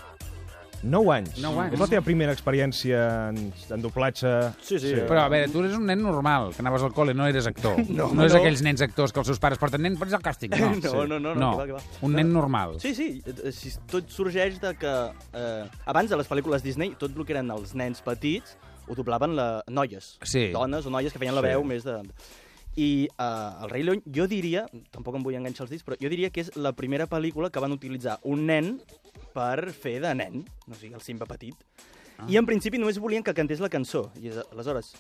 9 0.83 1.11
anys. 1.11 1.37
Nou 1.43 1.57
anys. 1.59 1.73
És 1.75 1.81
la 1.81 1.87
teva 1.91 2.01
primera 2.05 2.31
experiència 2.35 2.99
en, 3.29 3.39
en 3.75 3.81
doblatge? 3.83 4.29
Sí, 4.63 4.77
sí. 4.79 4.93
Però, 5.09 5.25
a 5.25 5.29
veure, 5.31 5.49
tu 5.51 5.59
eres 5.63 5.75
un 5.75 5.85
nen 5.89 5.99
normal, 6.03 6.53
que 6.55 6.63
anaves 6.63 6.85
al 6.87 6.93
col·le, 6.95 7.15
no 7.17 7.27
eres 7.27 7.47
actor. 7.49 7.75
No, 7.89 8.07
no 8.15 8.23
és 8.25 8.33
no. 8.33 8.39
aquells 8.39 8.61
nens 8.63 8.81
actors 8.85 9.11
que 9.11 9.19
els 9.19 9.27
seus 9.27 9.39
pares 9.43 9.59
porten 9.59 9.81
nen, 9.83 9.97
pots 9.99 10.13
al 10.15 10.23
càsting. 10.23 10.53
No, 10.55 10.71
No, 10.79 11.05
no, 11.05 11.19
no, 11.19 11.35
no, 11.35 11.51
que 11.51 11.57
va, 11.57 11.65
que 11.67 11.77
va. 11.79 11.99
un 12.07 12.13
nen 12.15 12.31
normal. 12.31 12.77
Sí, 12.79 12.93
sí, 12.95 13.09
eh, 13.27 13.51
si 13.51 13.73
tot 13.91 14.07
sorgeix 14.13 14.59
de 14.61 14.73
que 14.79 14.93
eh, 15.33 15.63
abans 15.85 16.09
de 16.09 16.17
les 16.21 16.29
pel·lícules 16.29 16.63
Disney, 16.63 16.93
tot 16.99 17.11
el 17.15 17.25
que 17.27 17.35
eren 17.35 17.51
els 17.51 17.75
nens 17.75 17.99
petits 18.05 18.55
ho 18.89 18.95
doblaven 18.97 19.35
la... 19.37 19.49
noies, 19.69 20.15
Sí. 20.25 20.47
dones 20.55 20.85
o 20.87 20.89
noies 20.93 21.11
que 21.13 21.19
feien 21.21 21.35
la 21.35 21.41
Sí. 21.43 21.51
veu 21.51 21.63
més 21.67 21.83
de... 21.85 21.99
I 22.79 23.09
uh, 23.19 23.65
El 23.65 23.71
rei 23.73 23.83
León, 23.83 24.01
jo 24.15 24.25
diria, 24.31 24.63
tampoc 24.93 25.17
em 25.17 25.25
vull 25.25 25.35
enganxar 25.35 25.65
els 25.65 25.73
dits, 25.73 25.83
però 25.83 25.97
jo 25.99 26.11
diria 26.11 26.29
que 26.31 26.45
és 26.45 26.53
la 26.55 26.71
primera 26.77 27.09
pel·lícula 27.11 27.49
que 27.51 27.59
van 27.59 27.75
utilitzar 27.75 28.19
un 28.23 28.45
nen 28.47 28.77
per 29.35 29.73
fer 29.75 29.97
de 30.05 30.13
nen, 30.15 30.45
o 30.69 30.77
sigui, 30.77 30.93
el 30.95 31.03
Simba 31.03 31.27
petit. 31.27 31.57
Ah. 32.17 32.27
I 32.31 32.39
en 32.39 32.47
principi 32.47 32.79
només 32.79 32.99
volien 33.03 33.25
que 33.25 33.35
cantés 33.35 33.59
la 33.63 33.71
cançó. 33.71 34.07
I 34.19 34.31
aleshores, 34.45 34.93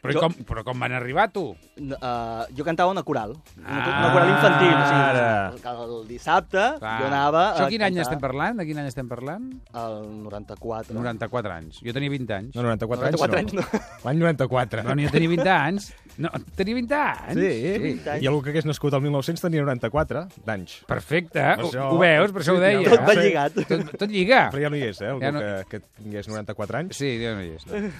Però, 0.00 0.12
Jo- 0.14 0.20
com, 0.20 0.32
però 0.48 0.62
com 0.64 0.78
van 0.80 0.92
arribar, 0.96 1.28
tu? 1.30 1.50
uh, 1.50 2.44
jo 2.56 2.64
cantava 2.64 2.90
una 2.90 3.02
coral, 3.02 3.34
una, 3.58 3.68
Ah, 3.68 3.98
una 4.00 4.12
coral 4.12 4.30
infantil. 4.30 4.74
O 4.74 4.84
sigui, 4.88 5.70
el, 5.70 6.00
el 6.00 6.08
dissabte 6.08 6.62
Clar. 6.78 6.94
jo 7.00 7.06
anava 7.06 7.42
Això 7.54 7.68
quin 7.68 7.82
any 7.82 7.98
estem 8.00 8.20
parlant? 8.20 8.56
De 8.58 8.66
quin 8.66 8.78
any 8.80 8.86
estem 8.88 9.08
parlant? 9.08 9.50
El 9.74 10.22
94. 10.24 10.94
94 10.94 11.52
anys. 11.52 11.80
Jo 11.84 11.92
tenia 11.92 12.10
20 12.10 12.32
anys. 12.34 12.54
No, 12.56 12.62
94, 12.62 13.10
94 13.10 13.38
anys, 13.38 13.52
anys, 13.52 13.60
no. 13.60 13.80
no. 13.80 14.00
L'any 14.04 14.18
94. 14.18 14.82
No, 14.84 14.96
jo 15.02 15.10
tenia 15.10 15.28
20 15.28 15.48
anys. 15.50 15.90
No, 16.20 16.30
tenia 16.56 16.74
20 16.74 16.94
anys? 16.94 17.40
Sí. 17.40 18.00
anys. 18.08 18.22
I 18.22 18.26
algú 18.26 18.42
que 18.42 18.50
hagués 18.54 18.66
nascut 18.68 18.94
al 18.94 19.02
1900 19.04 19.40
tenia 19.46 19.62
94 19.62 20.26
d'anys. 20.44 20.80
Perfecte. 20.88 21.40
Ho, 21.40 21.68
Això- 21.68 21.90
ho 21.92 21.98
veus? 21.98 22.32
Per 22.32 22.42
això 22.42 22.56
ho 22.56 22.60
deia. 22.60 22.82
Tot 22.88 23.00
va 23.06 23.14
Sí. 23.14 23.20
lligat. 23.28 23.52
Tot, 23.68 23.90
tot 23.98 24.08
lliga. 24.10 24.50
Però 24.50 24.60
ja 24.64 24.70
no 24.70 24.76
hi 24.76 24.82
és, 24.88 25.00
eh? 25.00 25.08
Algú 25.12 25.20
Ja 25.22 25.32
no- 25.32 25.40
que, 25.40 25.64
que 25.68 25.80
tingués 26.02 26.28
94 26.28 26.78
anys. 26.78 26.96
Sí, 26.96 27.18
ja 27.22 27.34
no 27.34 27.42
hi 27.44 27.52
és. 27.56 27.66
No. 27.66 27.74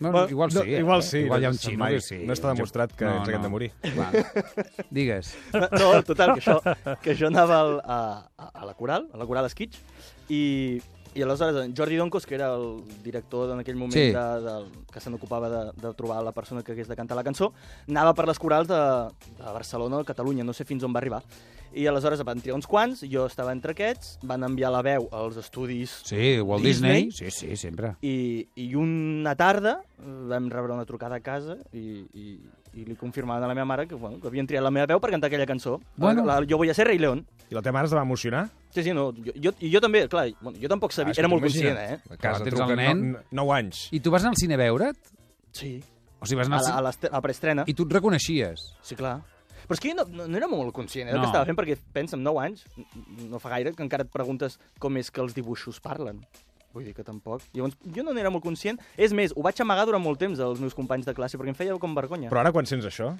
No, 0.00 0.10
Bueno, 0.10 0.28
igual 0.28 0.50
sí. 0.50 0.58
No, 0.58 0.64
eh? 0.64 0.78
igual 0.80 1.02
sí. 1.02 1.18
Igual 1.18 1.42
hi 1.42 1.44
ha 1.44 1.50
un 1.50 1.54
no 1.54 1.60
xino 1.60 1.86
que 1.86 2.00
sí. 2.00 2.18
No 2.26 2.32
està 2.34 2.50
demostrat 2.52 2.92
que 2.98 3.04
ens 3.06 3.28
haguem 3.28 3.42
de 3.42 3.48
morir. 3.52 3.70
Clar. 3.82 4.10
Digues. 4.90 5.34
No, 5.54 6.02
total, 6.02 6.34
que 6.34 6.42
això, 6.42 6.58
que 7.04 7.14
jo 7.14 7.28
anava 7.30 7.60
al, 7.60 7.78
a, 7.84 8.00
a, 8.50 8.64
la 8.66 8.74
coral, 8.74 9.06
a 9.14 9.20
la 9.20 9.26
coral 9.26 9.46
Esquitx, 9.46 9.78
i, 10.28 10.80
i 11.14 11.22
aleshores 11.22 11.60
en 11.62 11.76
Jordi 11.78 11.96
Doncos, 12.00 12.26
que 12.26 12.34
era 12.34 12.50
el 12.56 12.82
director 13.04 13.52
en 13.54 13.60
aquell 13.62 13.76
moment 13.78 13.94
Sí. 13.94 14.10
de, 14.10 14.26
de, 14.42 14.84
que 14.92 15.00
se 15.00 15.10
n'ocupava 15.14 15.48
de, 15.48 15.62
de 15.80 15.94
trobar 15.94 16.22
la 16.26 16.32
persona 16.34 16.62
que 16.66 16.72
hagués 16.74 16.88
de 16.90 16.96
cantar 16.98 17.14
la 17.16 17.22
cançó, 17.24 17.52
anava 17.88 18.14
per 18.18 18.26
les 18.26 18.38
corals 18.42 18.66
de, 18.68 18.80
de 19.38 19.44
Barcelona 19.54 19.96
o 19.96 20.02
de 20.02 20.10
Catalunya, 20.10 20.42
no 20.44 20.52
sé 20.52 20.64
fins 20.66 20.82
on 20.82 20.92
va 20.94 20.98
arribar. 21.04 21.22
I 21.74 21.86
aleshores 21.90 22.20
van 22.24 22.40
triar 22.40 22.54
uns 22.54 22.66
quants, 22.70 23.00
jo 23.10 23.24
estava 23.26 23.52
entre 23.52 23.72
aquests, 23.74 24.18
van 24.22 24.44
enviar 24.46 24.70
la 24.70 24.82
veu 24.86 25.08
als 25.12 25.36
estudis 25.40 25.90
Sí, 26.06 26.38
Walt 26.40 26.62
Disney. 26.64 27.08
Sí, 27.10 27.30
sí, 27.34 27.56
sempre. 27.56 27.96
i, 28.02 28.46
i 28.54 28.74
una 28.78 29.34
tarda 29.34 29.80
vam 29.98 30.48
rebre 30.52 30.72
una 30.72 30.84
trucada 30.86 31.16
a 31.16 31.20
casa 31.20 31.56
i, 31.72 32.04
i, 32.14 32.26
i 32.74 32.84
li 32.84 32.94
confirmaven 32.96 33.44
a 33.44 33.48
la 33.48 33.54
meva 33.54 33.64
mare 33.66 33.88
que, 33.88 33.94
bueno, 33.94 34.20
que 34.20 34.28
havien 34.28 34.46
triat 34.46 34.62
la 34.62 34.70
meva 34.70 34.86
veu 34.86 35.00
per 35.00 35.10
cantar 35.10 35.28
aquella 35.30 35.46
cançó. 35.46 35.80
Bueno. 35.96 36.24
La, 36.26 36.40
jo 36.48 36.58
volia 36.58 36.74
ser 36.74 36.86
Rei 36.86 36.98
León. 36.98 37.24
I 37.50 37.54
la 37.54 37.62
teva 37.62 37.78
mare 37.80 37.86
es 37.90 37.94
va 37.94 38.02
emocionar? 38.02 38.48
Sí, 38.74 38.82
sí, 38.82 38.92
no, 38.94 39.12
jo, 39.14 39.32
jo, 39.40 39.52
i 39.60 39.70
jo 39.72 39.80
també, 39.80 40.06
clar, 40.10 40.28
bueno, 40.40 40.58
jo 40.60 40.68
tampoc 40.68 40.92
sabia, 40.92 41.12
Ah, 41.14 41.20
era 41.22 41.28
molt 41.30 41.42
conscient, 41.42 41.78
eh? 41.78 41.98
A 42.10 42.16
casa 42.16 42.42
tens 42.44 42.58
el 42.60 42.76
nen. 42.76 43.04
9 43.30 43.52
anys. 43.58 43.88
I 43.94 44.00
tu 44.00 44.10
vas 44.10 44.22
anar 44.22 44.32
al 44.34 44.40
cine 44.40 44.54
a 44.54 44.62
veure't? 44.62 44.98
Sí, 45.52 45.76
O 46.20 46.26
sigui, 46.26 46.38
vas 46.40 46.48
a 46.48 46.54
anar 46.54 46.62
la, 46.64 46.74
a 46.78 46.82
l'estre- 46.88 47.10
a 47.12 47.18
la 47.18 47.20
preestrena. 47.20 47.64
I 47.68 47.74
tu 47.74 47.84
et 47.84 47.92
reconeixies? 47.92 48.62
Sí, 48.82 48.96
clar. 48.96 49.18
Però 49.66 49.76
és 49.76 49.80
que 49.80 49.90
jo 49.92 49.96
no, 49.98 50.04
no, 50.10 50.26
no 50.28 50.36
era 50.40 50.48
molt 50.50 50.72
conscient 50.76 51.08
eh, 51.08 51.12
del 51.12 51.20
No. 51.20 51.26
que 51.26 51.32
estava 51.32 51.46
fent, 51.48 51.56
perquè 51.58 51.76
pensa, 51.92 52.16
amb 52.18 52.24
9 52.26 52.42
anys, 52.44 52.64
no 53.30 53.38
fa 53.40 53.54
gaire, 53.56 53.72
que 53.74 53.82
encara 53.82 54.04
et 54.04 54.10
preguntes 54.12 54.58
com 54.78 54.96
és 55.00 55.10
que 55.10 55.20
els 55.24 55.34
dibuixos 55.36 55.80
parlen. 55.80 56.20
Vull 56.74 56.84
dir 56.88 56.94
que 56.96 57.04
tampoc. 57.06 57.42
Llavors, 57.54 57.76
jo 57.94 58.02
no 58.02 58.12
n'era 58.12 58.30
molt 58.34 58.42
conscient. 58.42 58.80
És 58.98 59.12
més, 59.14 59.32
ho 59.36 59.42
vaig 59.46 59.60
amagar 59.62 59.86
durant 59.86 60.02
molt 60.02 60.18
temps 60.18 60.40
als 60.42 60.58
meus 60.60 60.74
companys 60.74 61.06
de 61.06 61.14
classe, 61.14 61.38
perquè 61.38 61.54
em 61.54 61.58
feia 61.58 61.76
com 61.78 61.94
vergonya. 61.94 62.30
Però 62.34 62.40
ara 62.42 62.50
quan 62.52 62.66
sents 62.66 62.84
això... 62.90 63.12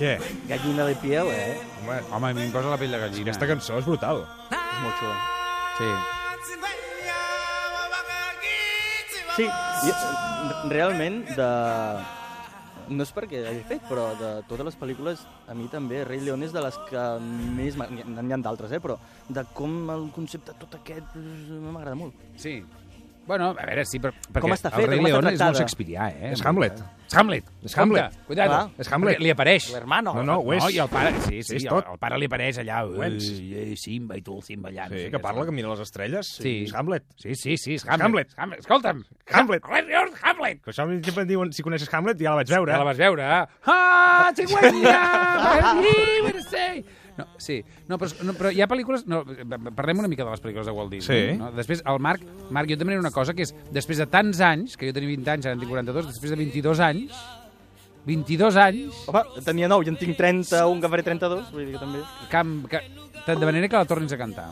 Què? 0.00 0.14
Gallina 0.48 0.86
de 0.88 0.94
piel, 0.96 1.28
eh? 1.28 1.58
Home, 1.82 1.98
Home, 2.16 2.30
a 2.30 2.36
mi 2.38 2.46
em 2.46 2.52
posa 2.54 2.70
la 2.72 2.78
pell 2.80 2.94
de 2.94 3.00
gallina. 3.02 3.28
aquesta 3.28 3.48
cançó 3.50 3.76
és 3.78 3.84
brutal. 3.84 4.22
És 4.48 4.80
molt 4.80 4.96
xula. 5.02 5.18
Sí. 5.76 5.90
Sí, 9.36 9.46
realment, 10.70 11.22
de... 11.36 11.50
No 12.90 13.04
és 13.06 13.12
perquè 13.14 13.44
hagi 13.46 13.60
fet, 13.68 13.84
però 13.86 14.08
de 14.18 14.30
totes 14.50 14.66
les 14.66 14.76
pel·lícules, 14.80 15.20
a 15.46 15.54
mi 15.54 15.68
també, 15.70 16.00
Rei 16.08 16.24
León 16.26 16.42
és 16.42 16.50
de 16.54 16.62
les 16.64 16.74
que 16.88 17.04
més... 17.54 17.78
N'hi 17.78 18.34
ha 18.34 18.40
d'altres, 18.42 18.74
eh? 18.74 18.80
Però 18.82 18.96
de 19.30 19.44
com 19.54 19.76
el 19.94 20.08
concepte 20.16 20.56
tot 20.58 20.74
aquest 20.80 21.14
m'agrada 21.14 21.94
molt. 22.00 22.18
Sí. 22.34 22.58
Bueno, 23.30 23.50
a 23.54 23.62
veure, 23.62 23.84
sí, 23.86 24.00
però, 24.02 24.10
perquè 24.26 24.42
Com 24.42 24.52
està 24.56 24.72
fet, 24.74 24.80
el 24.82 24.88
Rei 24.90 24.98
com 24.98 25.06
està 25.06 25.20
León 25.20 25.26
és 25.30 25.42
molt 25.44 25.58
shakespearià, 25.60 26.06
eh? 26.10 26.30
És 26.34 26.40
Hamlet. 26.42 26.80
És 27.06 27.14
Hamlet. 27.20 27.44
És 27.62 27.76
Hamlet. 27.78 28.08
Compte, 28.08 28.26
Cuidado. 28.26 28.50
Clar. 28.56 28.82
És 28.82 28.90
Hamlet. 28.90 29.14
Perquè 29.14 29.22
Li 29.22 29.30
apareix. 29.30 29.68
L'hermano. 29.70 30.14
No, 30.16 30.24
no, 30.26 30.36
ho 30.42 30.52
és. 30.56 30.64
No, 30.64 30.70
i 30.74 30.80
el 30.82 30.88
pare, 30.90 31.12
sí, 31.28 31.42
sí, 31.46 31.60
És 31.60 31.66
el, 31.70 31.78
el 31.78 32.00
pare 32.02 32.18
li 32.18 32.26
apareix 32.26 32.58
allà. 32.58 32.80
"Ei, 33.06 33.54
ei, 33.62 33.76
Simba 33.78 34.18
i 34.18 34.22
tu 34.26 34.34
el 34.36 34.42
Simba 34.42 34.72
allà. 34.72 34.88
Sí, 34.90 35.04
que 35.14 35.20
parla, 35.22 35.44
que 35.46 35.54
mira 35.54 35.70
les 35.70 35.80
estrelles. 35.86 36.26
Sí. 36.42 36.64
És 36.64 36.74
Hamlet. 36.74 37.04
Sí, 37.16 37.36
sí, 37.36 37.56
sí, 37.56 37.74
és 37.78 37.86
Hamlet. 37.86 38.04
Hamlet. 38.08 38.34
Hamlet. 38.36 38.58
Escolta'm. 38.66 39.04
Hamlet. 39.30 39.62
León, 39.86 40.10
Hamlet. 40.22 40.62
Que 40.64 40.70
això 40.74 40.88
sempre 41.04 41.22
em 41.22 41.28
diuen, 41.28 41.52
si 41.52 41.62
coneixes 41.62 41.94
Hamlet, 41.94 42.18
ja 42.18 42.30
la 42.34 42.42
vaig 42.42 42.50
veure. 42.50 42.72
Ja 42.72 42.78
la 42.82 42.90
vas 42.90 42.98
veure? 42.98 43.22
Ah, 43.64 44.32
cigüeña! 44.38 44.98
No, 47.20 47.40
sí, 47.42 47.60
no 47.90 47.98
però, 48.00 48.12
no, 48.26 48.34
però 48.38 48.52
hi 48.54 48.62
ha 48.64 48.68
pel·lícules... 48.70 49.04
No, 49.10 49.22
parlem 49.76 50.02
una 50.02 50.10
mica 50.10 50.24
de 50.26 50.32
les 50.32 50.42
pel·lícules 50.44 50.68
de 50.68 50.74
Walt 50.76 50.94
Disney. 50.94 51.34
Sí. 51.34 51.36
No? 51.40 51.50
Després, 51.56 51.84
el 51.92 52.00
Marc, 52.02 52.24
Marc, 52.50 52.70
jo 52.72 52.78
també 52.80 52.98
una 53.00 53.12
cosa, 53.14 53.36
que 53.36 53.46
és, 53.46 53.54
després 53.74 54.00
de 54.00 54.08
tants 54.10 54.40
anys, 54.44 54.78
que 54.80 54.88
jo 54.88 54.96
tenia 54.96 55.12
20 55.12 55.34
anys, 55.36 55.50
ara 55.50 55.58
en 55.58 55.62
tinc 55.62 55.72
42, 55.74 56.10
després 56.10 56.34
de 56.34 56.40
22 56.40 56.82
anys, 56.88 57.22
22 58.08 58.56
anys, 58.64 59.04
Home, 59.10 59.44
tenia 59.44 59.68
9, 59.68 59.86
jo 59.86 59.94
en 59.94 60.00
tinc 60.00 60.16
31, 60.18 60.80
que 60.80 60.92
faré 60.96 61.06
32, 61.06 61.46
vull 61.52 61.66
dir 61.66 61.76
que 61.76 61.84
també... 61.84 62.04
cam, 62.32 62.58
que, 62.70 62.84
de 63.30 63.46
manera 63.46 63.68
que 63.68 63.80
la 63.80 63.88
tornis 63.88 64.16
a 64.16 64.20
cantar. 64.20 64.50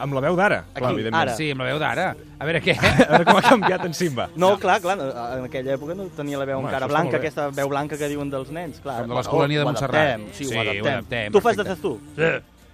Amb 0.00 0.14
la 0.16 0.20
veu 0.24 0.36
d'ara, 0.38 0.62
clar, 0.72 0.90
Aquí, 0.90 0.94
evidentment. 1.00 1.20
ara. 1.22 1.34
Sí, 1.36 1.50
amb 1.52 1.60
la 1.60 1.66
veu 1.70 1.78
d'ara. 1.82 2.06
A 2.40 2.46
veure 2.48 2.60
què... 2.64 2.74
A 3.08 3.10
veure 3.12 3.24
com 3.28 3.36
ha 3.36 3.42
canviat 3.44 3.84
en 3.84 3.94
Simba. 3.94 4.28
No, 4.36 4.54
clar, 4.58 4.78
clar, 4.80 4.96
en 5.36 5.44
aquella 5.44 5.74
època 5.76 5.94
no 5.98 6.06
tenia 6.16 6.38
la 6.40 6.46
veu 6.48 6.58
Home, 6.58 6.68
encara 6.70 6.88
blanca, 6.90 7.18
aquesta 7.20 7.48
veu 7.50 7.68
blanca 7.68 7.98
que 8.00 8.08
diuen 8.08 8.30
dels 8.32 8.50
nens, 8.50 8.80
clar. 8.80 9.02
Com 9.02 9.12
de 9.12 9.18
l'Escolania 9.20 9.60
de 9.60 9.64
Ho 9.66 9.68
Montserrat. 9.68 10.00
adaptem, 10.16 10.32
Sí, 10.32 10.44
Sí, 10.46 10.54
ho 10.54 10.58
ho 10.58 10.62
adaptem. 10.62 10.86
adaptem, 10.94 11.32
Tu 11.32 11.40
fas 11.40 11.56
de 11.56 11.76
tu? 11.76 11.98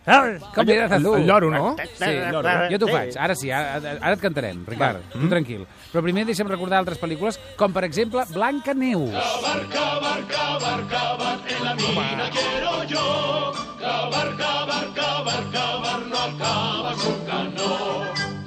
Com 0.07 0.69
era 0.71 0.87
de 0.87 1.01
tu? 1.03 1.15
El 1.19 1.27
lloro, 1.27 1.51
no? 1.51 1.75
Sí, 1.99 2.13
jo 2.71 2.79
t'ho 2.79 2.89
faig. 2.93 3.17
Ara 3.19 3.35
sí, 3.35 3.51
ara, 3.51 3.97
ara 3.99 4.15
et 4.15 4.23
cantarem, 4.23 4.63
Ricard. 4.69 5.03
Tu 5.13 5.31
tranquil. 5.33 5.67
Però 5.91 6.03
primer 6.07 6.27
deixa'm 6.29 6.51
recordar 6.53 6.79
altres 6.79 7.01
pel·lícules, 7.03 7.41
com 7.59 7.75
per 7.75 7.85
exemple 7.89 8.23
Blanca 8.31 8.75
Neus. 8.75 9.11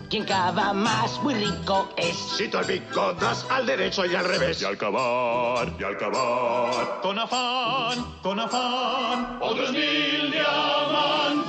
Quien 0.09 0.25
cava 0.25 0.73
más 0.73 1.21
muy 1.21 1.35
rico 1.35 1.87
es. 1.95 2.15
Si 2.15 2.47
tú 2.47 2.57
pico 2.65 3.13
das 3.13 3.45
al 3.51 3.67
derecho 3.67 4.05
y 4.07 4.15
al 4.15 4.25
revés. 4.25 4.59
Y 4.59 4.65
al 4.65 4.75
cavar, 4.75 5.71
y 5.79 5.83
al 5.83 5.97
cavar. 5.97 6.99
Con 7.03 7.19
afán, 7.19 8.03
con 8.23 8.39
afán. 8.39 9.37
Otros 9.39 9.71
mil 9.71 10.31
diamantes. 10.31 11.48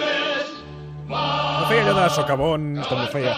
No 1.11 1.67
feia 1.67 1.83
allò 1.83 1.95
de 2.05 2.11
socavón, 2.15 2.67
com 2.87 3.01
ho 3.03 3.07
feia. 3.11 3.33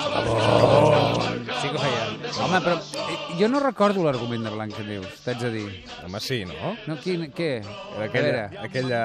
Sí 1.62 1.68
que 1.70 1.76
ho 1.76 1.80
feia. 1.80 2.02
Home, 2.42 2.58
però 2.64 2.74
eh, 2.76 3.16
jo 3.38 3.48
no 3.48 3.60
recordo 3.62 4.02
l'argument 4.04 4.44
de 4.44 4.50
Blanca 4.52 4.82
Neus, 4.84 5.20
t'haig 5.24 5.40
de 5.40 5.50
dir. 5.54 5.64
Home, 6.04 6.20
sí, 6.20 6.42
no? 6.48 6.72
No, 6.88 6.96
quin, 7.00 7.24
què? 7.32 7.50
Era 7.96 8.06
aquella, 8.08 8.32
veure. 8.32 8.60
aquella 8.66 9.00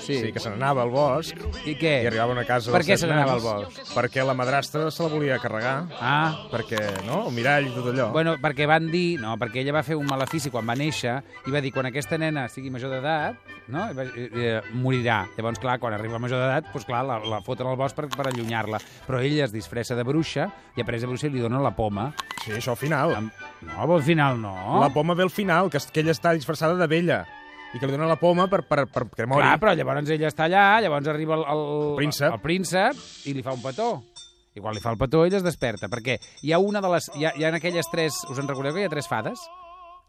Sí. 0.00 0.18
sí. 0.20 0.32
que 0.32 0.40
se 0.40 0.50
n'anava 0.52 0.84
al 0.84 0.92
bosc 0.92 1.36
I 1.66 1.74
què? 1.76 1.94
i 2.04 2.08
arribava 2.08 2.32
a 2.32 2.36
una 2.38 2.44
casa 2.48 2.72
Per 2.72 2.82
què 2.86 2.96
se 3.00 3.08
n'anava 3.10 3.36
al 3.36 3.42
bosc? 3.44 3.80
Perquè 3.96 4.24
la 4.26 4.36
madrastra 4.38 4.90
se 4.90 5.02
la 5.02 5.10
volia 5.12 5.38
carregar, 5.42 5.76
Ah, 6.00 6.46
perquè, 6.52 6.80
no?, 7.06 7.24
el 7.28 7.34
mirall 7.36 7.68
i 7.68 7.74
tot 7.74 7.90
allò. 7.92 8.10
Bueno, 8.16 8.36
perquè 8.42 8.68
van 8.68 8.88
dir... 8.92 9.18
No, 9.20 9.36
perquè 9.40 9.60
ella 9.64 9.76
va 9.76 9.84
fer 9.86 9.96
un 9.98 10.06
malefici 10.08 10.52
quan 10.52 10.66
va 10.68 10.76
néixer 10.78 11.18
i 11.46 11.52
va 11.54 11.60
dir, 11.64 11.72
quan 11.74 11.88
aquesta 11.90 12.18
nena 12.20 12.46
sigui 12.52 12.70
major 12.72 12.92
d'edat, 12.92 13.40
no? 13.72 13.86
I 13.92 14.26
eh, 14.30 14.60
morirà. 14.74 15.22
Llavors, 15.36 15.60
clar, 15.62 15.78
quan 15.82 15.96
arriba 15.96 16.18
a 16.18 16.22
major 16.22 16.42
d'edat, 16.42 16.68
doncs, 16.72 16.86
clar, 16.88 17.04
la, 17.08 17.18
la 17.22 17.40
foten 17.46 17.70
al 17.70 17.78
bosc 17.78 17.96
per, 17.98 18.08
per 18.12 18.28
allunyar-la. 18.30 18.80
Però 19.06 19.22
ella 19.22 19.46
es 19.46 19.54
disfressa 19.54 19.96
de 19.98 20.04
bruixa 20.06 20.50
i 20.76 20.84
a 20.84 20.86
presa 20.88 21.06
de 21.06 21.12
bruixa 21.12 21.32
li 21.32 21.42
donen 21.42 21.64
la 21.64 21.74
poma. 21.76 22.10
Sí, 22.44 22.52
això 22.56 22.76
al 22.76 22.80
final. 22.80 23.16
Amb... 23.18 23.46
No, 23.66 23.80
al 23.86 24.04
final 24.06 24.40
no. 24.42 24.54
La 24.82 24.92
poma 24.94 25.16
ve 25.18 25.26
al 25.26 25.34
final, 25.34 25.70
que, 25.70 25.82
que 25.92 26.04
ella 26.04 26.14
està 26.16 26.34
disfressada 26.36 26.78
de 26.78 26.90
vella 26.90 27.24
i 27.74 27.80
que 27.80 27.88
li 27.88 27.92
donen 27.96 28.08
la 28.08 28.18
poma 28.20 28.46
per, 28.48 28.62
per, 28.68 28.86
per 28.88 29.06
que 29.12 29.26
mori. 29.28 29.44
Clar, 29.44 29.58
però 29.60 29.74
llavors 29.76 30.12
ella 30.14 30.30
està 30.30 30.46
allà, 30.46 30.66
llavors 30.84 31.08
arriba 31.12 31.36
el, 31.36 31.44
el, 31.52 31.64
príncep. 31.98 32.30
el 32.32 32.42
príncep 32.44 33.02
i 33.28 33.34
li 33.36 33.44
fa 33.44 33.56
un 33.56 33.64
petó. 33.64 33.90
I 34.56 34.62
quan 34.64 34.72
li 34.72 34.80
fa 34.80 34.94
el 34.94 34.96
petó, 35.00 35.26
ella 35.26 35.36
es 35.36 35.44
desperta, 35.44 35.90
perquè 35.92 36.16
hi 36.46 36.54
ha 36.54 36.60
una 36.62 36.80
de 36.80 36.88
les... 36.94 37.10
Hi 37.18 37.26
ha, 37.28 37.34
hi 37.36 37.44
ha 37.44 37.52
en 37.52 37.58
aquelles 37.58 37.90
tres... 37.92 38.22
Us 38.32 38.40
en 38.40 38.48
recordeu 38.48 38.72
que 38.72 38.86
hi 38.86 38.88
ha 38.88 38.92
tres 38.92 39.08
fades? 39.10 39.42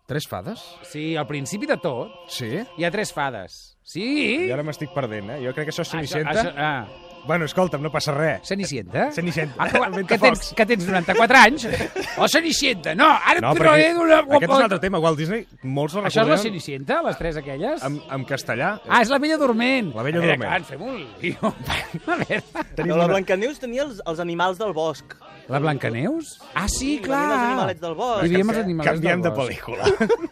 Tres 0.07 0.25
fades? 0.27 0.61
Sí, 0.87 1.15
al 1.19 1.27
principi 1.27 1.67
de 1.67 1.75
tot 1.83 2.13
Sí? 2.31 2.47
hi 2.77 2.85
ha 2.87 2.91
tres 2.91 3.11
fades. 3.13 3.75
Sí? 3.83 4.47
I 4.47 4.51
ara 4.55 4.63
m'estic 4.63 4.93
perdent, 4.95 5.29
eh? 5.35 5.41
Jo 5.43 5.51
crec 5.55 5.67
que 5.67 5.73
això 5.75 5.83
és 5.83 5.91
Això- 5.93 5.99
Cenicienta. 5.99 6.31
això- 6.41 6.53
ah. 6.57 6.87
Bueno, 7.27 7.43
escolta'm, 7.43 7.81
no 7.83 7.89
passa 7.91 8.13
res. 8.15 8.47
Cenicienta? 8.47 9.11
Cenicienta. 9.11 9.55
Ah, 9.57 9.67
que, 9.91 10.03
que, 10.07 10.17
tens, 10.17 10.53
que 10.55 10.65
tens 10.65 10.85
94 10.87 11.37
anys? 11.37 11.67
O 12.23 12.27
Cenicienta? 12.29 12.95
No, 12.95 13.03
ara 13.09 13.41
No, 13.41 13.51
et 13.51 13.57
perquè 13.57 13.63
trauré 13.65 13.89
d'una... 13.97 14.19
aquest 14.21 14.43
és 14.47 14.55
un 14.55 14.63
altre 14.63 14.79
tema. 14.79 14.99
Walt 15.03 15.19
Disney, 15.19 15.43
molts 15.63 15.95
el 15.99 16.05
Això 16.07 16.23
és 16.23 16.27
la 16.31 16.37
Cenicienta, 16.37 17.01
les 17.03 17.17
tres 17.19 17.35
aquelles? 17.43 17.83
en, 17.83 17.99
en 18.09 18.23
castellà. 18.25 18.79
Ah, 18.87 19.01
és 19.03 19.09
la 19.11 19.19
Bella 19.19 19.35
Dorment. 19.37 19.91
La 19.93 20.03
Bella 20.07 20.19
a 20.19 20.21
veure, 20.23 20.37
Dorment. 20.37 20.49
Clar, 20.55 20.63
fem 20.63 20.81
un 20.81 21.05
lío. 21.21 21.53
A 22.07 22.15
veure... 22.23 22.41
Tenim 22.77 22.93
No, 22.93 22.95
la 22.95 23.03
una- 23.05 23.13
Blancaneus 23.17 23.59
tenia 23.59 23.83
els, 23.83 23.99
els 24.05 24.19
animals 24.23 24.57
del 24.57 24.71
bosc. 24.71 25.17
La 25.47 25.59
Blancaneus? 25.59 26.41
Ah, 26.53 26.67
sí, 26.67 26.99
clar. 26.99 27.21
veiem 27.23 27.31
els 27.31 27.47
animalets 27.47 27.81
del 27.81 27.93
bosc. 27.95 28.23
Hi 28.25 28.29
veiem 28.33 28.49
els 28.51 28.57
animalets 28.65 28.91
Canviem 28.91 29.21
del 29.21 29.31
de 29.31 29.37
bosc. 29.37 29.47
pel·lícula. 29.47 29.83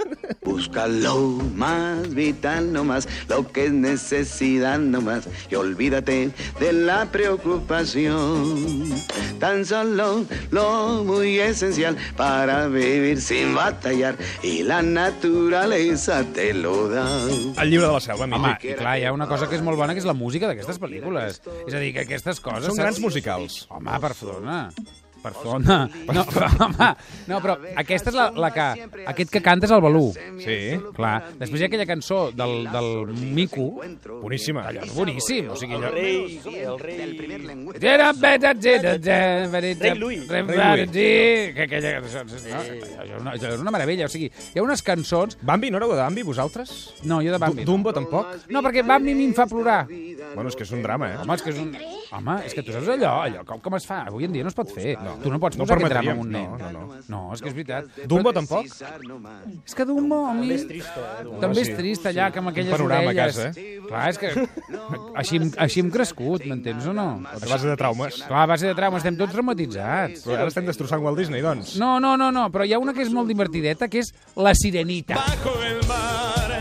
Busca 0.45 0.87
lo 0.87 1.15
más 1.55 2.13
vital 2.13 2.71
nomás, 2.73 3.07
lo 3.29 3.47
que 3.51 3.65
es 3.65 3.71
necesidad 3.71 4.77
nomás, 4.77 5.27
y 5.49 5.55
olvídate 5.55 6.31
de 6.59 6.73
la 6.73 7.05
preocupación. 7.05 8.93
Tan 9.39 9.65
solo 9.65 10.25
lo 10.51 11.03
muy 11.03 11.39
esencial 11.39 11.95
para 12.15 12.67
vivir 12.67 13.21
sin 13.21 13.55
batallar, 13.55 14.15
y 14.43 14.63
la 14.63 14.81
naturaleza 14.81 16.23
te 16.33 16.53
lo 16.53 16.89
da. 16.89 17.07
El 17.61 17.69
llibre 17.69 17.87
de 17.87 17.93
la 17.93 17.99
selva, 17.99 18.25
Home, 18.25 18.37
mític. 18.37 18.71
i 18.71 18.75
clar, 18.75 18.97
hi 18.99 19.05
ha 19.05 19.13
una 19.13 19.27
cosa 19.27 19.47
que 19.49 19.55
és 19.55 19.63
molt 19.63 19.77
bona, 19.79 19.93
que 19.95 19.99
és 20.03 20.05
la 20.07 20.13
música 20.13 20.47
d'aquestes 20.51 20.79
pel·lícules. 20.79 21.41
És 21.67 21.73
a 21.73 21.79
dir, 21.79 21.93
que 21.95 22.01
aquestes 22.05 22.39
coses... 22.39 22.65
Són 22.67 22.75
saps? 22.75 22.83
grans 22.83 22.99
musicals. 23.03 23.65
Home, 23.69 23.97
Barcelona. 23.99 24.69
Barcelona. 25.25 25.79
No, 26.15 26.23
però, 26.29 26.47
home, 26.63 26.87
no, 27.27 27.39
però 27.43 27.55
aquesta 27.81 28.11
és 28.13 28.15
la, 28.15 28.27
la 28.39 28.49
que... 28.55 28.65
Aquest 29.11 29.31
que 29.33 29.41
canta 29.43 29.67
és 29.67 29.73
el 29.75 29.81
Balú. 29.83 30.05
Sí. 30.39 30.57
Clar. 30.95 31.15
Després 31.41 31.59
hi 31.59 31.65
ha 31.65 31.69
aquella 31.71 31.87
cançó 31.89 32.19
del, 32.31 32.53
del 32.71 32.89
Mico. 33.35 33.65
Boníssima. 34.21 34.63
Allò 34.69 34.85
és 34.85 34.93
boníssim. 34.95 35.49
O 35.51 35.57
sigui, 35.59 35.75
El 35.75 35.83
allò... 35.83 35.91
rei, 35.95 36.39
el 36.63 36.79
rei... 36.79 36.99
Rei 39.79 39.97
Louis. 39.99 40.27
Que 40.27 41.63
aquella... 41.65 41.99
No, 41.99 42.07
allò 42.07 43.15
és 43.15 43.19
una- 43.19 43.31
allò 43.35 43.51
és 43.53 43.59
una 43.61 43.71
meravella. 43.73 44.05
O 44.07 44.11
sigui, 44.11 44.29
hi 44.53 44.59
ha 44.59 44.63
unes 44.63 44.83
cançons... 44.85 45.37
Bambi, 45.45 45.71
no 45.73 45.79
éreu 45.81 45.91
de 45.93 45.99
Bambi, 46.01 46.23
vosaltres? 46.27 46.73
No, 47.03 47.19
jo 47.25 47.31
de 47.33 47.39
Bambi. 47.41 47.63
Du- 47.65 47.71
Dumbo, 47.75 47.93
tampoc? 47.95 48.47
No, 48.53 48.61
perquè 48.65 48.83
Bambi 48.85 49.11
a 49.13 49.17
mi 49.17 49.25
em 49.29 49.33
fa 49.37 49.45
plorar. 49.49 49.83
Bueno, 50.35 50.49
és 50.51 50.55
que 50.57 50.63
és 50.65 50.71
un 50.75 50.81
drama, 50.83 51.11
eh? 51.13 51.17
Home, 51.23 51.35
és 51.37 51.43
que 51.45 51.51
és 51.53 51.59
un... 51.61 51.71
Home, 52.15 52.35
és 52.47 52.53
que 52.55 52.63
tu 52.65 52.73
saps 52.75 52.89
allò, 52.95 53.13
allò, 53.25 53.43
com, 53.47 53.59
com 53.63 53.75
es 53.79 53.85
fa? 53.87 54.03
Avui 54.09 54.27
en 54.27 54.33
dia 54.35 54.45
no 54.45 54.51
es 54.51 54.57
pot 54.57 54.71
fer. 54.73 54.95
No. 55.01 55.14
Tu 55.23 55.31
no 55.31 55.39
pots 55.39 55.57
No 55.57 55.63
posar 55.65 55.77
aquest 55.77 55.91
drama 55.93 56.11
amb 56.11 56.21
un 56.21 56.29
nen. 56.31 56.49
no, 56.51 56.57
no, 56.57 56.71
no. 56.71 56.95
No, 57.07 57.19
és 57.33 57.41
que 57.41 57.49
és 57.49 57.53
veritat. 57.55 57.85
Dumbo 58.07 58.31
Però- 58.31 58.33
tampoc? 58.39 58.65
És 59.65 59.75
que 59.75 59.85
Dumbo 59.85 60.25
a 60.25 60.33
mi... 60.33 60.47
També 60.47 60.55
és 60.55 60.67
trist, 60.67 60.87
eh? 60.97 61.23
Dumbo. 61.23 61.39
També 61.41 61.61
és 61.61 61.67
sí. 61.67 61.75
trist 61.77 62.05
allà, 62.09 62.31
que 62.33 62.39
amb 62.39 62.49
aquelles 62.49 62.71
panorama 62.71 63.01
a 63.01 63.13
orelles. 63.13 63.35
casa, 63.35 63.49
eh? 63.59 63.79
Clar, 63.87 64.09
és 64.09 64.17
que 64.17 64.31
així, 65.15 65.39
així 65.57 65.79
hem 65.83 65.91
crescut, 65.93 66.45
m'entens 66.49 66.87
o 66.87 66.93
no? 66.93 67.07
A 67.29 67.37
base 67.45 67.67
de 67.67 67.75
traumes. 67.77 68.21
Clar, 68.25 68.41
a 68.43 68.49
base 68.49 68.67
de 68.67 68.73
trauma 68.75 68.97
estem 68.97 69.15
tots 69.19 69.31
traumatitzats. 69.33 70.25
Però 70.25 70.39
ara 70.39 70.47
estem 70.49 70.65
destrossant 70.65 71.03
Walt 71.05 71.17
Disney, 71.21 71.41
doncs. 71.45 71.75
No, 71.81 71.99
no, 71.99 72.15
no, 72.17 72.31
no, 72.31 72.47
però 72.51 72.65
hi 72.65 72.73
ha 72.73 72.79
una 72.81 72.93
que 72.93 73.05
és 73.05 73.13
molt 73.13 73.27
divertideta, 73.29 73.87
que 73.87 73.99
és 74.01 74.11
La 74.35 74.55
Sirenita. 74.57 75.15
Bajo 75.21 75.53
el 75.61 75.85
mar, 75.87 76.59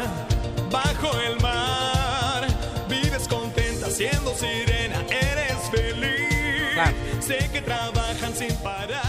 bajo 0.71 1.15
el 1.25 1.41
mar, 1.41 2.47
vives 2.91 3.27
contenta 3.29 3.89
siendo 3.91 4.35
sirena, 4.35 5.01
eres 5.09 5.71
feliz. 5.73 6.75
Clar. 6.75 6.93
Sé 7.21 7.39
que 7.53 7.63
parar. 7.63 7.94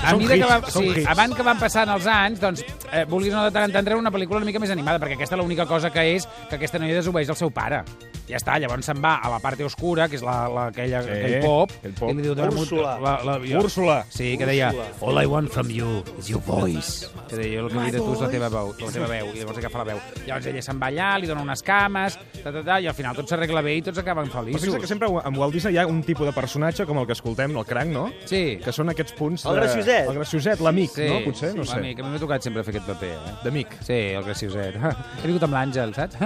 A 0.05 0.11
Són 0.13 0.21
mesura 0.21 0.35
que 0.35 0.43
hits, 0.45 0.51
va, 0.51 0.71
són 0.71 0.83
sí, 0.83 0.89
hits. 0.99 1.07
abans 1.09 1.35
que 1.35 1.45
van 1.47 1.57
passant 1.57 1.89
els 1.89 2.05
anys, 2.05 2.41
doncs, 2.41 2.61
eh, 2.91 3.05
vulguis 3.09 3.33
o 3.33 3.39
no 3.39 3.45
de 3.47 3.53
tant 3.55 3.65
en 3.65 3.73
tant 3.73 3.87
treure 3.87 4.01
una 4.03 4.11
pel·lícula 4.13 4.43
una 4.43 4.45
mica 4.45 4.61
més 4.61 4.73
animada, 4.73 5.01
perquè 5.01 5.17
aquesta 5.17 5.39
l'única 5.39 5.65
cosa 5.65 5.89
que 5.89 6.03
és 6.13 6.27
que 6.49 6.59
aquesta 6.59 6.81
noia 6.81 6.99
desobeeix 6.99 7.31
el 7.33 7.39
seu 7.39 7.49
pare. 7.49 7.81
Ja 8.27 8.37
està, 8.39 8.55
llavors 8.59 8.85
se'n 8.87 8.97
va 9.03 9.15
a 9.21 9.29
la 9.29 9.37
part 9.39 9.59
oscura, 9.61 10.07
que 10.09 10.15
és 10.17 10.23
la, 10.25 10.47
la, 10.49 10.63
aquella, 10.71 11.03
Sí, 11.05 11.11
aquell 11.13 11.41
pop, 11.43 11.71
aquell 11.77 11.93
pop. 11.93 12.09
li 12.15 12.23
diu... 12.23 12.33
"Dóna'm 12.35 12.55
un- 12.55 12.63
Úrsula. 12.65 12.95
La, 12.99 13.11
la, 13.23 13.35
jo- 13.45 13.59
Úrsula. 13.61 13.97
Sí, 14.09 14.31
que 14.37 14.45
deia, 14.49 14.71
all 15.01 15.21
I 15.21 15.25
want 15.29 15.51
from 15.51 15.69
you 15.69 16.03
is 16.17 16.29
your 16.29 16.41
voice. 16.41 17.05
Que 17.29 17.35
deia, 17.37 17.59
el 17.61 17.69
que 17.69 17.75
vull 17.77 17.91
de 17.91 17.99
tu 18.01 18.13
és 18.15 18.21
la 18.21 18.29
teva 18.29 18.49
veu, 18.49 18.73
la 18.79 18.91
teva 18.91 19.07
veu, 19.11 19.29
i 19.33 19.39
llavors 19.43 19.57
agafa 19.61 19.77
la 19.83 19.87
veu. 19.91 19.99
Llavors 20.25 20.45
ella 20.49 20.61
se'n 20.65 20.79
va 20.81 20.87
allà, 20.89 21.11
li 21.21 21.27
dona 21.29 21.41
unes 21.45 21.61
cames, 21.65 22.17
ta, 22.43 22.51
ta, 22.51 22.63
ta, 22.63 22.79
i 22.81 22.87
al 22.87 22.93
final 22.97 23.15
tot 23.15 23.29
s'arregla 23.29 23.61
bé 23.61 23.75
i 23.77 23.81
tots 23.85 23.99
acaben 24.01 24.25
Però 24.29 24.41
feliços. 24.41 24.65
fixa 24.65 24.79
que 24.81 24.87
sempre 24.87 25.07
amb 25.23 25.37
Walt 25.37 25.53
Disney 25.53 25.73
hi 25.75 25.77
ha 25.77 25.85
un 25.87 26.01
tipus 26.03 26.25
de 26.25 26.33
personatge 26.33 26.85
com 26.85 26.97
el 26.99 27.05
que 27.05 27.13
escoltem, 27.13 27.55
el 27.55 27.65
cranc, 27.65 27.91
no? 27.93 28.07
Sí. 28.25 28.57
Que 28.63 28.71
són 28.73 28.89
aquests 28.89 29.13
punts... 29.13 29.45
El 29.45 29.53
de- 29.55 29.61
gracioset. 29.61 30.09
El 30.09 30.15
gracioset, 30.17 30.59
l'amic, 30.65 30.91
Sí, 30.97 31.07
no? 31.09 31.21
Potser, 31.25 31.53
no 31.55 31.63
sí, 31.63 31.71
sé. 31.71 31.77
L'amic, 31.79 31.99
a 31.99 32.03
mi 32.03 32.09
m'ha 32.15 32.19
tocat 32.25 32.41
sempre 32.43 32.63
fer 32.63 32.73
aquest 32.75 32.87
paper, 32.89 33.13
eh? 33.13 33.35
D'amic. 33.43 33.77
Sí, 33.85 34.01
el 34.17 34.23
gracioset. 34.23 34.75
He 35.21 35.27
vingut 35.27 35.43
amb 35.45 35.53
l'Àngel, 35.59 35.93
saps? 35.93 36.17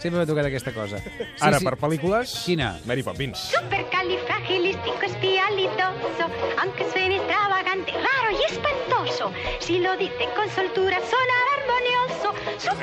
Sempre 0.00 0.18
m'ha 0.18 0.26
tocat 0.26 0.46
aquesta 0.50 0.72
cosa. 0.74 0.98
Sí, 0.98 1.10
Ara, 1.40 1.58
sí. 1.58 1.64
per 1.68 1.76
pel·lícules... 1.80 2.34
Quina? 2.44 2.78
Mary 2.86 3.02
Poppins. 3.06 3.38
Supercalifragilisticoespialidoso, 3.54 6.24
aunque 6.62 6.84
suene 6.90 7.16
extravagante, 7.16 7.92
raro 7.92 8.30
y 8.34 8.42
espantoso, 8.52 9.32
si 9.60 9.78
lo 9.78 9.96
dice 9.96 10.28
con 10.36 10.48
soltura 10.50 10.98
sonará 10.98 11.50
armonioso. 11.60 12.34
A 12.70 12.74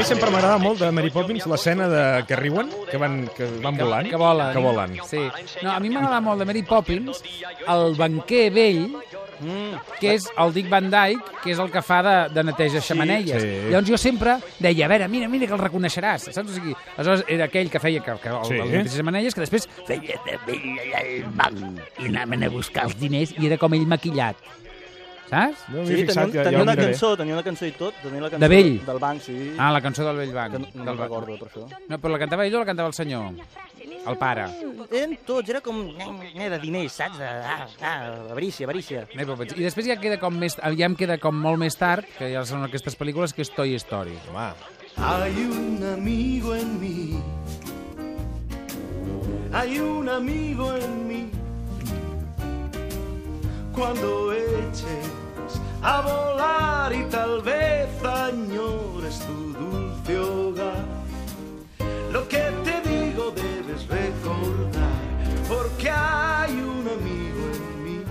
mi 0.00 0.04
sempre 0.08 0.30
m'agrada 0.32 0.56
molt 0.62 0.80
de 0.80 0.88
Mary 0.96 1.10
Poppins 1.12 1.44
l'escena 1.50 1.86
de 1.90 2.02
que 2.28 2.36
riuen, 2.38 2.70
que 2.90 2.96
van, 3.00 3.18
que 3.36 3.46
van 3.60 3.76
volant. 3.76 4.08
Que 4.08 4.16
volen. 4.20 4.52
Que 4.54 4.62
volen. 4.64 4.94
Sí. 5.08 5.20
No, 5.62 5.74
a 5.74 5.80
mi 5.80 5.90
m'agrada 5.92 6.20
molt 6.24 6.40
de 6.40 6.46
Mary 6.48 6.62
Poppins 6.64 7.20
el 7.68 7.94
banquer 7.98 8.46
vell, 8.54 8.86
que 10.00 10.14
és 10.16 10.26
el 10.40 10.52
Dick 10.52 10.68
Van 10.72 10.88
Dyke, 10.92 11.36
que 11.42 11.52
és 11.54 11.60
el 11.60 11.70
que 11.72 11.80
fa 11.84 12.00
de, 12.04 12.14
de 12.34 12.42
neteja 12.48 12.80
xamanelles. 12.84 13.40
sí. 13.40 13.52
Llavors 13.70 13.88
jo 13.88 13.98
sempre 14.00 14.34
deia, 14.60 14.84
a 14.86 14.90
veure, 14.92 15.08
mira, 15.08 15.28
mira 15.32 15.46
que 15.48 15.56
el 15.56 15.62
reconeixeràs, 15.62 16.28
saps? 16.32 16.50
O 16.50 16.56
sigui, 16.56 16.74
aleshores 16.96 17.24
era 17.28 17.46
aquell 17.48 17.70
que 17.72 17.80
feia 17.80 18.00
que, 18.04 18.16
que 18.20 18.28
el, 18.32 18.44
Sí. 18.48 18.54
el 18.60 18.70
neteja 18.72 18.96
xamanelles, 19.02 19.34
que 19.36 19.44
després 19.44 19.68
feia 19.88 20.16
de 20.26 20.38
vell 20.46 20.80
allà 20.86 21.04
al 21.04 21.28
banc 21.36 22.00
i 22.00 22.08
anaven 22.12 22.44
a 22.44 22.50
buscar 22.52 22.84
els 22.88 22.96
diners 23.00 23.32
i 23.38 23.46
era 23.48 23.56
com 23.60 23.72
ell 23.76 23.86
maquillat. 23.88 24.36
Saps? 25.30 25.68
No 25.70 25.86
Sí, 25.86 26.04
tenia, 26.04 26.24
un- 26.26 26.32
tenia 26.32 26.62
una 26.62 26.74
cançó, 26.76 27.16
tenia 27.16 27.34
una 27.34 27.42
cançó 27.46 27.64
i 27.66 27.72
tot, 27.72 27.94
tenia 28.02 28.20
la 28.20 28.30
cançó 28.30 28.42
De 28.42 28.48
vell? 28.50 28.84
del 28.84 28.98
banc, 28.98 29.20
sí. 29.22 29.54
Ah, 29.56 29.70
la 29.70 29.80
cançó 29.80 30.04
del 30.04 30.16
vell 30.16 30.32
banc. 30.34 30.52
Que 30.52 30.58
no, 30.58 30.66
no 30.74 30.84
del 30.84 30.96
banc. 30.96 31.00
recordo, 31.08 31.38
per 31.38 31.48
això. 31.48 31.68
No, 31.88 31.98
però 31.98 32.10
la 32.12 32.18
cantava 32.18 32.46
ell 32.46 32.54
o 32.56 32.58
la 32.58 32.66
cantava 32.66 32.88
el 32.88 32.94
senyor? 32.94 33.30
El 34.08 34.16
pare. 34.16 34.46
Eren 34.90 35.18
tots, 35.26 35.48
era 35.52 35.60
com 35.60 35.76
eh, 36.34 36.48
de 36.50 36.58
diners, 36.58 36.92
saps? 36.92 37.18
De, 37.18 37.24
ah, 37.24 37.68
ah, 37.82 38.14
avarícia, 38.30 38.64
avarícia. 38.66 39.06
I 39.14 39.62
després 39.62 39.86
ja 39.86 39.96
queda 40.00 40.18
com 40.18 40.34
més, 40.34 40.56
ja 40.56 40.86
em 40.86 40.96
queda 40.96 41.18
com 41.18 41.36
molt 41.36 41.58
més 41.60 41.76
tard, 41.76 42.06
que 42.18 42.32
ja 42.32 42.42
són 42.48 42.64
aquestes 42.64 42.96
pel·lícules, 42.98 43.32
que 43.36 43.42
és 43.42 43.50
Toy 43.54 43.74
Story. 43.76 44.16
Home. 44.32 44.54
Hay 44.96 45.36
un 45.44 45.84
amigo 45.94 46.54
en 46.56 46.80
mí. 46.80 47.22
Hay 49.52 49.78
un 49.80 50.08
amigo 50.08 50.74
en 50.74 51.08
mí. 51.08 51.30
Cuando 53.74 54.32
eches 54.32 55.06
a 55.82 56.00
volar 56.02 56.92
y 56.92 57.04
tal 57.10 57.40
vez 57.42 57.88
añores 58.04 59.20
tu 59.26 59.52
dulce 59.52 60.18
hogar. 60.18 60.84
Lo 62.12 62.26
que 62.28 62.42
te 62.64 62.80
digo 62.88 63.30
debes 63.32 63.86
recordar, 63.88 64.90
porque 65.48 65.90
hay 65.90 66.52
un 66.54 66.86
amigo 66.88 67.42
en 67.54 67.84
mí. 67.84 68.02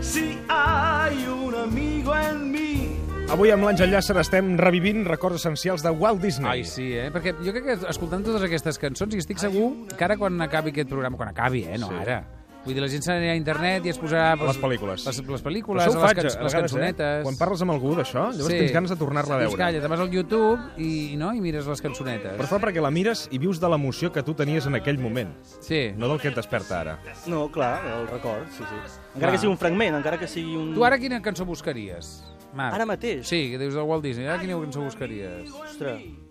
Sí, 0.00 0.38
hay 0.48 1.26
un 1.26 1.54
amigo 1.54 2.14
en 2.16 2.50
mí. 2.52 2.96
Avui 3.30 3.52
amb 3.54 3.62
l'Àngel 3.62 3.92
Llàcer 3.94 4.16
estem 4.18 4.56
revivint 4.58 5.04
records 5.06 5.38
essencials 5.38 5.84
de 5.86 5.90
Walt 5.94 6.20
Disney. 6.20 6.50
Ai, 6.50 6.64
sí, 6.66 6.88
eh? 6.98 7.12
Perquè 7.14 7.36
jo 7.38 7.52
crec 7.54 7.64
que 7.68 7.76
escoltant 7.92 8.24
totes 8.26 8.42
aquestes 8.42 8.78
cançons, 8.82 9.14
i 9.14 9.22
estic 9.22 9.38
segur 9.38 9.86
que 9.96 10.02
ara 10.04 10.16
quan 10.18 10.40
acabi 10.42 10.74
aquest 10.74 10.90
programa, 10.90 11.16
quan 11.16 11.30
acabi, 11.30 11.62
eh? 11.64 11.78
No 11.78 11.88
Sí. 11.88 11.94
ara. 12.02 12.24
Vull 12.60 12.74
dir, 12.76 12.82
la 12.84 12.88
gent 12.92 13.00
s'anirà 13.00 13.32
a 13.32 13.38
internet 13.38 13.86
i 13.88 13.90
es 13.94 13.96
posarà... 13.96 14.34
Les 14.36 14.58
pel·lícules. 14.60 15.04
Les, 15.08 15.20
les 15.32 15.42
pel·lícules, 15.46 15.86
les, 15.86 15.94
faig, 15.96 16.18
can 16.18 16.26
les 16.26 16.34
vegades, 16.36 16.54
cançonetes... 16.66 17.20
Eh? 17.22 17.24
Quan 17.24 17.38
parles 17.40 17.62
amb 17.64 17.72
algú 17.72 17.94
d'això, 17.96 18.26
llavors 18.36 18.52
tens 18.52 18.74
ganes 18.76 18.92
de 18.92 18.98
tornar-la 19.00 19.38
a 19.38 19.40
Dius, 19.40 19.54
veure. 19.54 19.62
calla, 19.62 19.80
te'n 19.80 19.94
vas 19.94 20.02
al 20.04 20.12
YouTube 20.12 20.84
i, 20.84 21.16
no, 21.16 21.30
i 21.32 21.40
mires 21.40 21.70
les 21.72 21.80
cançonetes. 21.86 22.36
Però 22.36 22.50
fa 22.52 22.60
perquè 22.60 22.84
la 22.84 22.92
mires 22.92 23.24
i 23.32 23.40
vius 23.40 23.62
de 23.64 23.72
l'emoció 23.72 24.12
que 24.12 24.20
tu 24.26 24.36
tenies 24.36 24.68
en 24.68 24.76
aquell 24.76 25.00
moment. 25.00 25.32
Sí. 25.64 25.86
No 25.96 26.12
del 26.12 26.20
que 26.20 26.28
et 26.34 26.36
desperta 26.36 26.82
ara. 26.84 26.98
No, 27.32 27.46
clar, 27.48 27.78
el 27.96 28.08
record, 28.12 28.44
sí, 28.52 28.60
sí. 28.60 28.80
Encara 28.84 29.16
Clar. 29.16 29.32
que 29.32 29.40
sigui 29.40 29.54
un 29.56 29.60
fragment, 29.64 29.96
encara 30.02 30.20
que 30.20 30.28
sigui 30.28 30.58
un... 30.60 30.74
Tu 30.76 30.84
ara 30.84 31.00
quina 31.00 31.22
cançó 31.24 31.48
buscaries, 31.48 32.18
Marc? 32.52 32.76
Ara 32.76 32.84
mateix? 32.92 33.24
Sí, 33.24 33.46
que 33.54 33.62
dius 33.62 33.72
del 33.72 33.88
Walt 33.88 34.04
Disney. 34.04 34.28
Ara 34.28 34.36
quina 34.42 34.60
cançó 34.60 34.84
buscaries? 34.84 35.48
Ostres. 35.64 36.28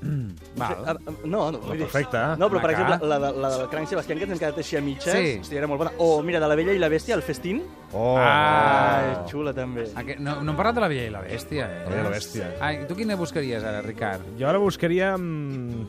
Val. 0.00 0.84
Ah, 0.86 0.94
ah, 0.94 1.12
No, 1.24 1.50
no, 1.50 1.58
vull 1.58 1.78
dir- 1.78 1.86
perfecte. 1.86 2.18
No, 2.38 2.48
però 2.50 2.60
per 2.60 2.70
exemple, 2.72 2.98
la, 3.08 3.18
de, 3.18 3.30
la 3.40 3.50
del 3.56 3.68
Cranc 3.68 3.88
Sebastián, 3.88 4.18
que 4.18 4.24
ens 4.24 4.32
hem 4.34 4.38
quedat 4.38 4.58
així 4.58 4.76
a 4.76 4.80
mitges, 4.80 5.12
Sí. 5.14 5.38
hòstia, 5.40 5.58
era 5.58 5.66
molt 5.66 5.78
bona. 5.78 5.92
O, 5.98 6.22
mira, 6.22 6.38
de 6.40 6.46
la 6.48 6.54
Bella 6.54 6.72
i 6.72 6.78
la 6.78 6.88
Bèstia, 6.88 7.14
el 7.14 7.22
festín. 7.22 7.62
Oh! 7.92 8.16
Ah, 8.18 9.22
és 9.24 9.30
xula, 9.32 9.52
també. 9.54 9.88
Aquest, 9.94 10.18
no, 10.20 10.40
no 10.42 10.50
hem 10.52 10.56
parlat 10.56 10.74
de 10.74 10.80
la 10.80 10.88
Bella 10.88 11.06
i 11.06 11.10
la 11.10 11.22
Bèstia, 11.22 11.66
eh? 11.70 11.84
La 11.84 11.90
Bella 11.90 12.00
i 12.00 12.04
la 12.04 12.10
Bèstia. 12.16 12.50
Ah, 12.60 12.72
i 12.74 12.86
tu 12.86 12.94
quina 12.94 13.16
buscaries 13.16 13.64
ara, 13.64 13.80
Ricard? 13.82 14.22
Jo 14.38 14.48
ara 14.48 14.58
buscaria... 14.58 15.16
mm, 15.16 15.86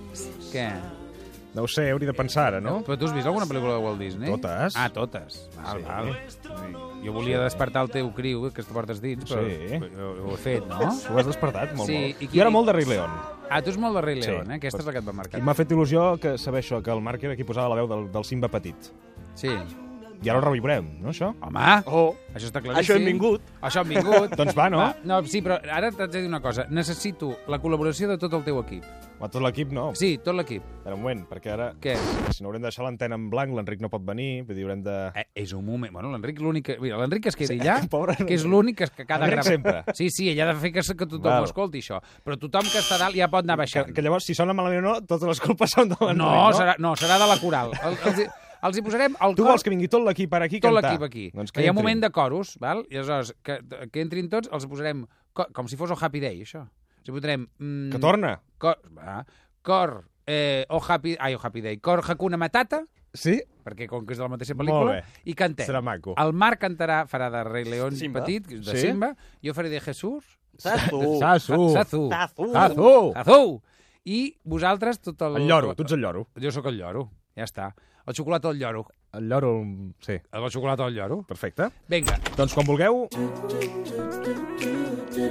Què? 0.53 0.69
No 1.57 1.63
ho 1.63 1.67
sé, 1.67 1.89
hauria 1.89 2.11
de 2.11 2.13
pensar 2.13 2.47
ara, 2.53 2.59
no? 2.61 2.83
Però 2.85 2.97
tu 2.99 3.05
has 3.07 3.13
vist 3.15 3.25
alguna 3.25 3.45
pel·lícula 3.49 3.73
de 3.77 3.83
Walt 3.83 3.97
Disney? 3.99 4.29
Totes. 4.29 4.75
Ah, 4.77 4.89
totes. 4.93 5.49
Val, 5.55 5.79
Sí. 5.79 5.83
val. 5.87 6.11
Jo 7.03 7.13
volia 7.13 7.39
despertar 7.41 7.81
el 7.83 7.89
teu 7.89 8.11
criu, 8.13 8.51
que 8.53 8.61
tu 8.63 8.73
portes 8.73 9.01
dins, 9.01 9.25
però 9.25 9.41
Sí. 9.47 9.79
ho, 9.97 10.27
ho 10.27 10.33
he 10.35 10.37
fet, 10.37 10.65
no? 10.67 10.77
Ho 10.77 11.17
has 11.17 11.25
despertat 11.25 11.73
molt, 11.73 11.87
Sí, 11.89 12.13
molt. 12.13 12.21
i 12.21 12.27
Jo 12.35 12.41
era 12.41 12.49
molt 12.51 12.67
de 12.67 12.73
Rei 12.73 12.85
León. 12.85 13.09
Ah, 13.49 13.61
tu 13.63 13.69
ets 13.71 13.77
molt 13.79 13.95
de 13.95 14.01
Rei 14.01 14.21
Sí. 14.21 14.29
León, 14.29 14.51
eh? 14.51 14.55
Aquesta 14.55 14.81
és 14.83 14.85
la 14.85 14.91
que 14.91 14.99
et 14.99 15.07
va 15.07 15.13
marcar. 15.13 15.39
I 15.39 15.43
m'ha 15.43 15.53
fet 15.55 15.71
il·lusió 15.71 16.19
que 16.19 16.37
saber 16.37 16.61
això, 16.63 16.81
que 16.83 16.91
el 16.91 17.01
Marc 17.01 17.23
era 17.23 17.35
qui 17.35 17.43
posava 17.47 17.69
la 17.69 17.75
veu 17.79 17.87
del, 17.87 18.11
del 18.11 18.25
Simba 18.27 18.49
petit. 18.51 18.91
Sí. 19.35 19.49
I 20.23 20.29
ara 20.31 20.39
ho 20.39 20.41
reviurem, 20.41 20.87
no, 21.03 21.11
això? 21.13 21.29
Home, 21.45 21.65
Oh, 21.85 22.15
això 22.33 22.47
està 22.49 22.61
claríssim. 22.63 22.81
això 22.81 22.95
hem 22.97 23.05
vingut. 23.05 23.41
Això 23.61 23.83
hem 23.83 23.91
vingut. 23.95 24.31
Doncs 24.39 24.55
va, 24.57 24.69
no? 24.73 24.81
no, 25.05 25.19
sí, 25.29 25.43
però 25.45 25.59
ara 25.61 25.91
t'haig 25.91 26.09
de 26.09 26.21
dir 26.23 26.27
una 26.29 26.39
cosa. 26.41 26.65
Necessito 26.73 27.35
la 27.47 27.59
col·laboració 27.61 28.07
de 28.09 28.17
tot 28.17 28.33
el 28.33 28.43
teu 28.47 28.57
equip. 28.63 28.83
A 29.21 29.27
tot 29.33 29.41
l'equip, 29.41 29.71
no. 29.73 29.91
Sí, 29.97 30.19
tot 30.21 30.35
l'equip. 30.37 30.61
Espera 30.77 30.93
un 30.95 31.01
moment, 31.01 31.23
perquè 31.29 31.49
ara... 31.53 31.71
Què? 31.81 31.95
Si 32.33 32.43
no 32.43 32.49
haurem 32.51 32.61
de 32.61 32.67
deixar 32.67 32.83
l'antena 32.85 33.17
en 33.17 33.29
blanc, 33.33 33.53
l'Enric 33.57 33.81
no 33.81 33.89
pot 33.89 34.03
venir, 34.05 34.43
vull 34.45 34.53
dir, 34.57 34.65
haurem 34.67 34.83
de... 34.85 34.97
Eh, 35.17 35.23
és 35.41 35.53
un 35.57 35.63
moment. 35.65 35.91
Bueno, 35.93 36.11
l'Enric 36.13 36.41
l'únic 36.41 36.67
que... 36.67 36.75
Mira, 36.81 36.99
l'Enric 37.01 37.23
que 37.25 37.31
es 37.33 37.37
quedi 37.39 37.57
allà, 37.61 37.79
Pobre 37.93 38.13
que 38.19 38.33
és 38.37 38.45
l'únic 38.45 38.77
que, 38.83 38.89
que 38.99 39.05
cada 39.09 39.25
Enric 39.25 39.41
sempre. 39.47 39.81
Sí, 39.97 40.11
sí, 40.13 40.29
ella 40.33 40.45
ha 40.45 40.53
de 40.53 40.59
fer 40.61 40.71
que, 40.75 40.81
que 40.85 41.05
tothom 41.09 41.31
Val. 41.31 41.45
ho 41.47 41.49
escolti, 41.49 41.81
això. 41.81 41.97
Però 42.25 42.37
tothom 42.37 42.69
que 42.69 42.77
està 42.83 42.99
a 42.99 43.05
dalt 43.07 43.17
ja 43.17 43.29
pot 43.33 43.41
anar 43.45 43.57
Que, 43.57 43.63
baixant. 43.65 43.93
que 43.93 44.05
llavors, 44.05 44.25
si 44.29 44.37
sona 44.37 44.53
malament 44.53 44.85
o 44.85 44.89
no, 44.91 44.95
totes 45.09 45.25
les 45.33 45.41
culpes 45.41 45.73
són 45.73 45.89
de 45.93 45.97
l'Enric, 46.01 46.21
no, 46.21 46.29
no? 46.37 46.51
serà, 46.53 46.77
no, 46.77 46.93
serà 46.97 47.17
de 47.21 47.31
la 47.33 47.39
coral. 47.41 47.73
El, 47.89 47.97
hi- 48.21 48.29
els 48.63 48.77
hi 48.77 48.81
posarem 48.85 49.15
el 49.21 49.35
Tu 49.35 49.43
cor... 49.43 49.51
vols 49.51 49.63
que 49.63 49.69
vingui 49.73 49.87
tot 49.91 50.03
l'equip 50.05 50.33
ara 50.33 50.45
aquí 50.49 50.57
a 50.57 50.65
tot 50.65 50.73
cantar? 50.73 50.91
l'equip 50.91 51.05
aquí. 51.07 51.25
Doncs 51.35 51.51
que 51.51 51.61
hi 51.61 51.67
ha 51.67 51.71
un 51.71 51.77
entrin. 51.77 51.83
moment 51.83 52.01
de 52.05 52.09
coros, 52.11 52.55
val? 52.59 52.85
i 52.89 52.97
aleshores 52.97 53.33
que, 53.43 53.59
que 53.91 54.01
entrin 54.01 54.29
tots, 54.29 54.49
els 54.51 54.65
posarem 54.67 55.05
co- 55.33 55.47
com 55.53 55.67
si 55.67 55.75
fos 55.77 55.91
el 55.91 55.97
Happy 56.01 56.19
Day, 56.23 56.41
això. 56.43 56.65
Els 56.99 57.09
hi 57.09 57.15
posarem... 57.15 57.47
Mm, 57.59 57.91
Que 57.93 57.99
torna. 57.99 58.35
Cor, 58.57 58.77
va, 58.97 59.21
cor 59.61 59.97
eh, 60.25 60.65
o 60.69 60.81
Happy... 60.87 61.15
Ai, 61.19 61.35
o 61.35 61.39
Happy 61.43 61.61
Day. 61.61 61.77
Cor 61.77 62.01
Hakuna 62.07 62.37
Matata, 62.37 62.83
Sí? 63.17 63.39
perquè 63.65 63.87
com 63.89 64.05
que 64.05 64.13
és 64.13 64.19
de 64.19 64.23
la 64.23 64.29
mateixa 64.29 64.53
pel·lícula, 64.55 64.99
i 65.25 65.33
cantem. 65.35 65.65
Serà 65.65 65.79
maco. 65.81 66.13
El 66.21 66.33
Marc 66.37 66.59
cantarà, 66.61 67.01
farà 67.09 67.29
de 67.33 67.41
Rei 67.47 67.65
León 67.65 67.95
Simba. 67.95 68.21
petit, 68.21 68.45
de 68.47 68.61
Sí? 68.75 68.83
Simba, 68.87 69.09
jo 69.43 69.53
faré 69.57 69.69
de 69.71 69.79
Jesús, 69.81 70.23
Sazu. 70.57 70.99
Sazu. 71.23 71.57
Sazu. 71.73 72.03
Sazu. 72.11 72.91
Sazu. 73.15 73.41
I 74.07 74.19
vosaltres 74.43 75.01
tot 75.03 75.21
el... 75.27 75.35
El 75.41 75.47
lloro, 75.49 75.73
tu 75.75 75.83
ets 75.83 75.91
el 75.97 75.99
lloro. 76.05 76.27
Jo 76.39 76.51
sóc 76.55 76.69
el 76.71 76.77
lloro, 76.79 77.07
ja 77.35 77.43
està. 77.47 77.71
El 78.07 78.15
xocolata 78.15 78.47
del 78.49 78.59
lloro. 78.59 78.85
El 79.13 79.27
lloro, 79.29 79.63
sí. 79.99 80.13
El 80.31 80.51
xocolata 80.51 80.85
del 80.85 80.95
lloro. 80.95 81.23
Perfecte. 81.27 81.67
Vinga. 81.89 82.17
Doncs 82.37 82.53
quan 82.55 82.65
vulgueu... 82.67 83.07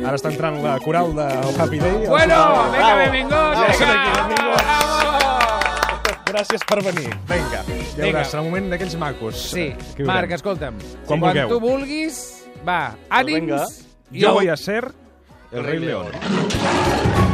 Ara 0.06 0.16
està 0.18 0.28
entrant 0.32 0.58
la 0.64 0.74
coral 0.82 1.12
del 1.16 1.60
Happy 1.62 1.78
Day. 1.80 2.06
Bueno, 2.10 2.36
vinga, 2.74 2.94
benvinguts. 3.00 3.60
Ja 3.60 3.68
són 3.72 3.88
vinga, 3.88 3.96
aquí, 3.96 4.12
benvinguts. 4.20 4.62
bravo. 4.66 6.22
Gràcies 6.26 6.64
per 6.68 6.78
venir. 6.84 7.06
Vinga. 7.30 7.60
Ja 7.62 7.62
Vinga. 7.70 8.02
veuràs, 8.02 8.32
serà 8.34 8.42
un 8.42 8.48
moment 8.50 8.68
d'aquells 8.74 8.96
macos. 9.00 9.40
Sí, 9.54 9.68
veurem. 9.94 10.10
Marc, 10.10 10.34
escolta'm. 10.36 10.80
Quan 11.06 11.06
quan 11.06 11.20
vulgueu. 11.30 11.48
tu 11.54 11.60
vulguis, 11.62 12.18
va, 12.66 12.80
ànims. 13.08 13.40
vinga. 13.40 13.62
Yo 14.10 14.28
el- 14.28 14.34
voy 14.40 14.48
a 14.48 14.56
ser 14.56 14.90
el 15.52 15.64
Rei 15.64 15.78
León. 15.78 16.10
Yo 16.12 17.25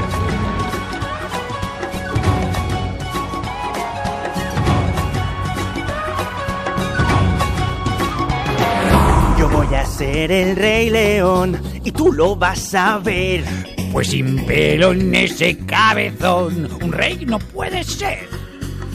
ser 9.93 10.33
el 10.33 10.57
rey 10.57 10.91
león 10.91 11.61
y 11.85 11.93
tú 11.93 12.13
lo 12.13 12.35
vas 12.35 12.75
a 12.75 12.99
ver. 12.99 13.45
Pues 13.93 14.09
sin 14.09 14.45
pelo 14.47 14.93
en 14.93 15.15
ese 15.15 15.59
cabezón, 15.59 16.69
un 16.83 16.93
rey 16.93 17.25
no 17.27 17.39
puede 17.39 17.85
ser. 17.85 18.29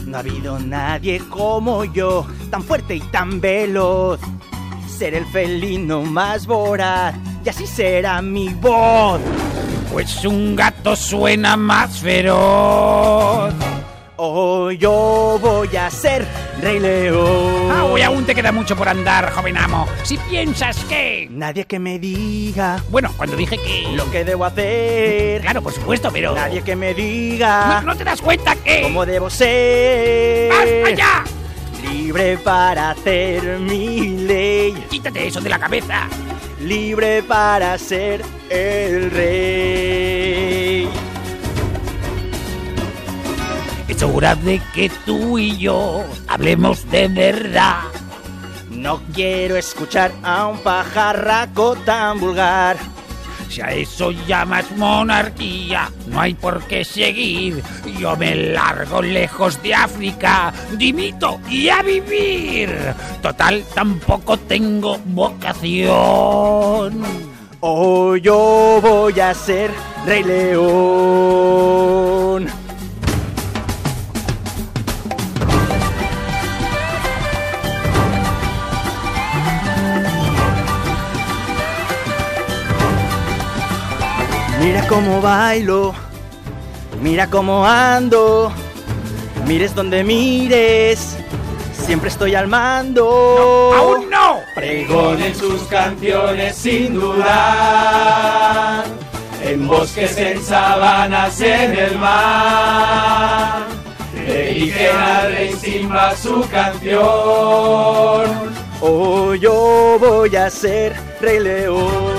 No 0.05 0.17
ha 0.17 0.19
habido 0.21 0.57
nadie 0.59 1.19
como 1.29 1.85
yo, 1.85 2.25
tan 2.49 2.63
fuerte 2.63 2.95
y 2.95 3.01
tan 3.01 3.39
veloz. 3.39 4.19
Ser 4.87 5.13
el 5.13 5.25
felino 5.27 6.01
más 6.01 6.47
voraz 6.47 7.15
y 7.45 7.49
así 7.49 7.67
será 7.67 8.21
mi 8.21 8.49
voz. 8.49 9.21
Pues 9.91 10.25
un 10.25 10.55
gato 10.55 10.95
suena 10.95 11.55
más 11.55 11.99
feroz. 11.99 13.53
Oh, 14.15 14.71
yo 14.71 15.37
voy 15.39 15.75
a 15.75 15.91
ser 15.91 16.27
Rey 16.61 16.79
León. 16.79 17.71
Aún, 17.71 18.01
aún 18.01 18.25
te 18.25 18.33
queda 18.33 18.51
mucho 18.51 18.75
por 18.75 18.89
andar, 18.89 19.31
joven 19.31 19.57
amo. 19.57 19.87
Si 20.03 20.17
piensas 20.17 20.77
que... 20.85 21.27
Nadie 21.29 21.65
que 21.65 21.77
me 21.79 21.99
diga 21.99 22.81
Bueno, 22.89 23.11
cuando 23.15 23.35
dije 23.35 23.57
que... 23.57 23.87
lo 23.95 24.09
que 24.09 24.25
debo 24.25 24.45
hacer. 24.45 25.41
Claro, 25.41 25.61
por 25.61 25.73
supuesto, 25.73 26.09
pero... 26.11 26.33
Nadie 26.33 26.63
que 26.63 26.75
me 26.75 26.93
diga 26.93 27.81
¿No, 27.81 27.93
no 27.93 27.95
te 27.95 28.03
das 28.03 28.21
cuenta 28.21 28.55
que... 28.55 28.81
cómo 28.81 29.05
debo 29.05 29.29
ser. 29.29 30.49
¡Basta 30.49 30.95
ya! 30.95 31.23
Libre 31.89 32.37
para 32.39 32.89
hacer 32.91 33.59
mi 33.59 34.09
ley. 34.25 34.73
Quítate 34.89 35.27
eso 35.27 35.39
de 35.39 35.49
la 35.49 35.59
cabeza. 35.59 36.07
Libre 36.61 37.21
para 37.23 37.77
ser 37.77 38.23
el 38.49 39.11
rey. 39.11 40.06
Es 43.87 44.03
hora 44.03 44.35
de 44.35 44.61
que 44.73 44.89
tú 45.05 45.37
y 45.37 45.57
yo 45.57 46.03
hablemos 46.27 46.89
de 46.91 47.07
verdad. 47.07 47.83
No 48.69 49.01
quiero 49.13 49.55
escuchar 49.55 50.11
a 50.23 50.47
un 50.47 50.59
pajarraco 50.59 51.75
tan 51.77 52.19
vulgar. 52.19 52.77
Si 53.49 53.61
a 53.61 53.71
eso 53.71 54.11
llamas 54.11 54.65
monarquía, 54.75 55.89
no 56.07 56.19
hay 56.19 56.33
por 56.33 56.61
qué 56.67 56.83
seguir. 56.83 57.63
Yo 57.97 58.17
me 58.17 58.35
largo 58.35 59.01
lejos 59.01 59.61
de 59.63 59.73
África, 59.73 60.53
dimito 60.77 61.39
y 61.49 61.69
a 61.69 61.81
vivir. 61.81 62.75
Total, 63.21 63.63
tampoco 63.73 64.37
tengo 64.37 64.99
vocación. 65.05 67.03
Oh, 67.61 68.15
yo 68.17 68.79
voy 68.81 69.19
a 69.19 69.33
ser 69.33 69.71
Rey 70.05 70.23
León. 70.23 71.86
Mira 84.59 84.87
cómo 84.87 85.21
bailo, 85.21 85.93
mira 86.99 87.27
cómo 87.29 87.65
ando, 87.65 88.51
mires 89.45 89.75
donde 89.75 90.03
mires, 90.03 91.15
siempre 91.73 92.09
estoy 92.09 92.33
al 92.33 92.47
mando. 92.47 93.71
¡Aún 93.75 94.09
no! 94.09 94.39
Pregonen 94.55 95.35
sus 95.35 95.61
canciones 95.63 96.55
sin 96.55 96.95
dudar, 96.95 98.83
en 99.43 99.67
bosques, 99.67 100.17
en 100.17 100.43
sabanas, 100.43 101.39
en 101.39 101.77
el 101.77 101.99
mar. 101.99 103.67
Dediquen 104.11 104.97
al 104.97 105.31
rey 105.33 105.53
Simba 105.53 106.15
su 106.15 106.41
canción. 106.49 107.05
Oh, 108.81 109.35
yo 109.35 109.97
voy 109.99 110.35
a 110.35 110.49
ser 110.49 110.95
Rey 111.21 111.39
León. 111.39 112.16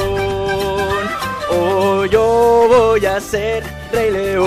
Oh, 1.50 2.04
yo 2.04 2.66
voy 2.68 3.04
a 3.06 3.20
ser 3.20 3.62
Rey 3.92 4.10
León. 4.10 4.44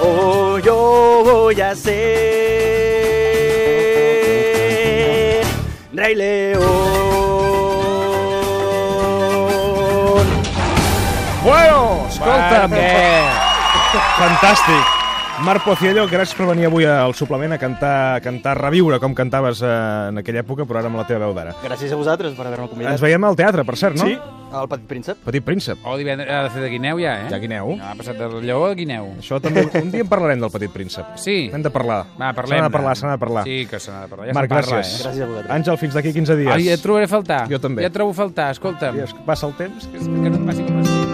Oh, 0.00 0.58
yo 0.58 1.22
voy 1.24 1.60
a 1.60 1.74
ser 1.74 1.94
Rey 5.92 6.14
León. 6.14 6.64
Bueno, 11.44 12.06
escolta'm. 12.08 12.72
Què? 12.72 13.22
Fantàstic. 14.18 15.03
Marc 15.42 15.64
Pociello, 15.66 16.04
gràcies 16.06 16.36
per 16.38 16.46
venir 16.46 16.68
avui 16.68 16.84
al 16.86 17.12
suplement 17.18 17.52
a 17.52 17.58
cantar, 17.58 17.94
a 18.16 18.20
cantar 18.22 18.54
reviure 18.56 19.00
com 19.02 19.12
cantaves 19.18 19.60
eh, 19.66 19.70
en 20.12 20.20
aquella 20.22 20.44
època, 20.44 20.62
però 20.64 20.78
ara 20.78 20.88
amb 20.88 20.96
la 21.00 21.04
teva 21.08 21.26
veu 21.26 21.34
d'ara. 21.34 21.56
Gràcies 21.64 21.90
a 21.92 21.98
vosaltres 21.98 22.36
per 22.38 22.46
haver-me 22.46 22.68
convidat. 22.70 22.94
Ens 22.94 23.02
veiem 23.02 23.26
al 23.26 23.34
teatre, 23.36 23.64
per 23.66 23.74
cert, 23.76 23.98
no? 23.98 24.06
Sí, 24.06 24.14
al 24.54 24.68
Petit 24.70 24.86
Príncep. 24.88 25.18
Petit 25.26 25.44
Príncep. 25.44 25.82
Oh, 25.84 25.96
divendres 25.98 26.30
ha 26.30 26.44
de 26.46 26.52
fer 26.54 26.62
de 26.62 26.70
guineu 26.70 27.00
ja, 27.02 27.16
eh? 27.24 27.32
Ja 27.34 27.40
guineu. 27.42 27.74
No, 27.76 27.90
ha 27.90 27.96
passat 27.98 28.16
del 28.22 28.38
lleó 28.46 28.62
a 28.68 28.76
guineu. 28.78 29.10
Això 29.18 29.40
també, 29.42 29.66
un 29.82 29.90
dia 29.90 30.06
en 30.06 30.12
parlarem 30.12 30.46
del 30.46 30.54
Petit 30.54 30.70
Príncep. 30.72 31.16
Sí? 31.20 31.36
Hem 31.52 31.66
de 31.66 31.74
parlar. 31.74 32.04
Va, 32.14 32.30
parlem. 32.32 32.54
Se 32.54 32.62
n'ha 32.62 32.68
de 32.70 32.76
parlar, 32.78 32.94
se 32.96 33.06
n'ha 33.08 33.16
de 33.18 33.22
parlar. 33.26 33.44
Sí, 33.50 33.58
que 33.68 33.80
se 33.82 33.90
n'ha 33.90 34.04
de 34.06 34.12
parlar. 34.14 34.28
Ja 34.30 34.38
Marc, 34.38 34.52
parla, 34.54 34.78
gràcies. 34.78 35.00
Eh? 35.00 35.08
Gràcies 35.08 35.26
a 35.26 35.30
vosaltres. 35.32 35.54
Àngel, 35.58 35.80
fins 35.82 35.98
d'aquí 35.98 36.14
15 36.14 36.38
dies. 36.44 36.54
Ai, 36.54 36.62
ja 36.70 36.78
et 36.78 36.86
trobaré 36.86 37.10
a 37.10 37.12
faltar. 37.16 37.42
Jo 37.50 37.58
també. 37.58 37.82
Ja 37.82 37.90
et 37.90 37.98
trobo 37.98 38.14
a 38.14 38.20
faltar, 38.22 38.52
escolta'm. 38.54 39.02
I 39.02 39.08
es- 39.08 39.18
Passa 39.26 39.50
el 39.50 39.58
temps. 39.58 39.90
Que, 39.90 39.98
que 39.98 40.30
no 40.30 40.36
et 40.38 40.46
passi 40.46 40.62
com 40.70 40.78
a 40.78 41.13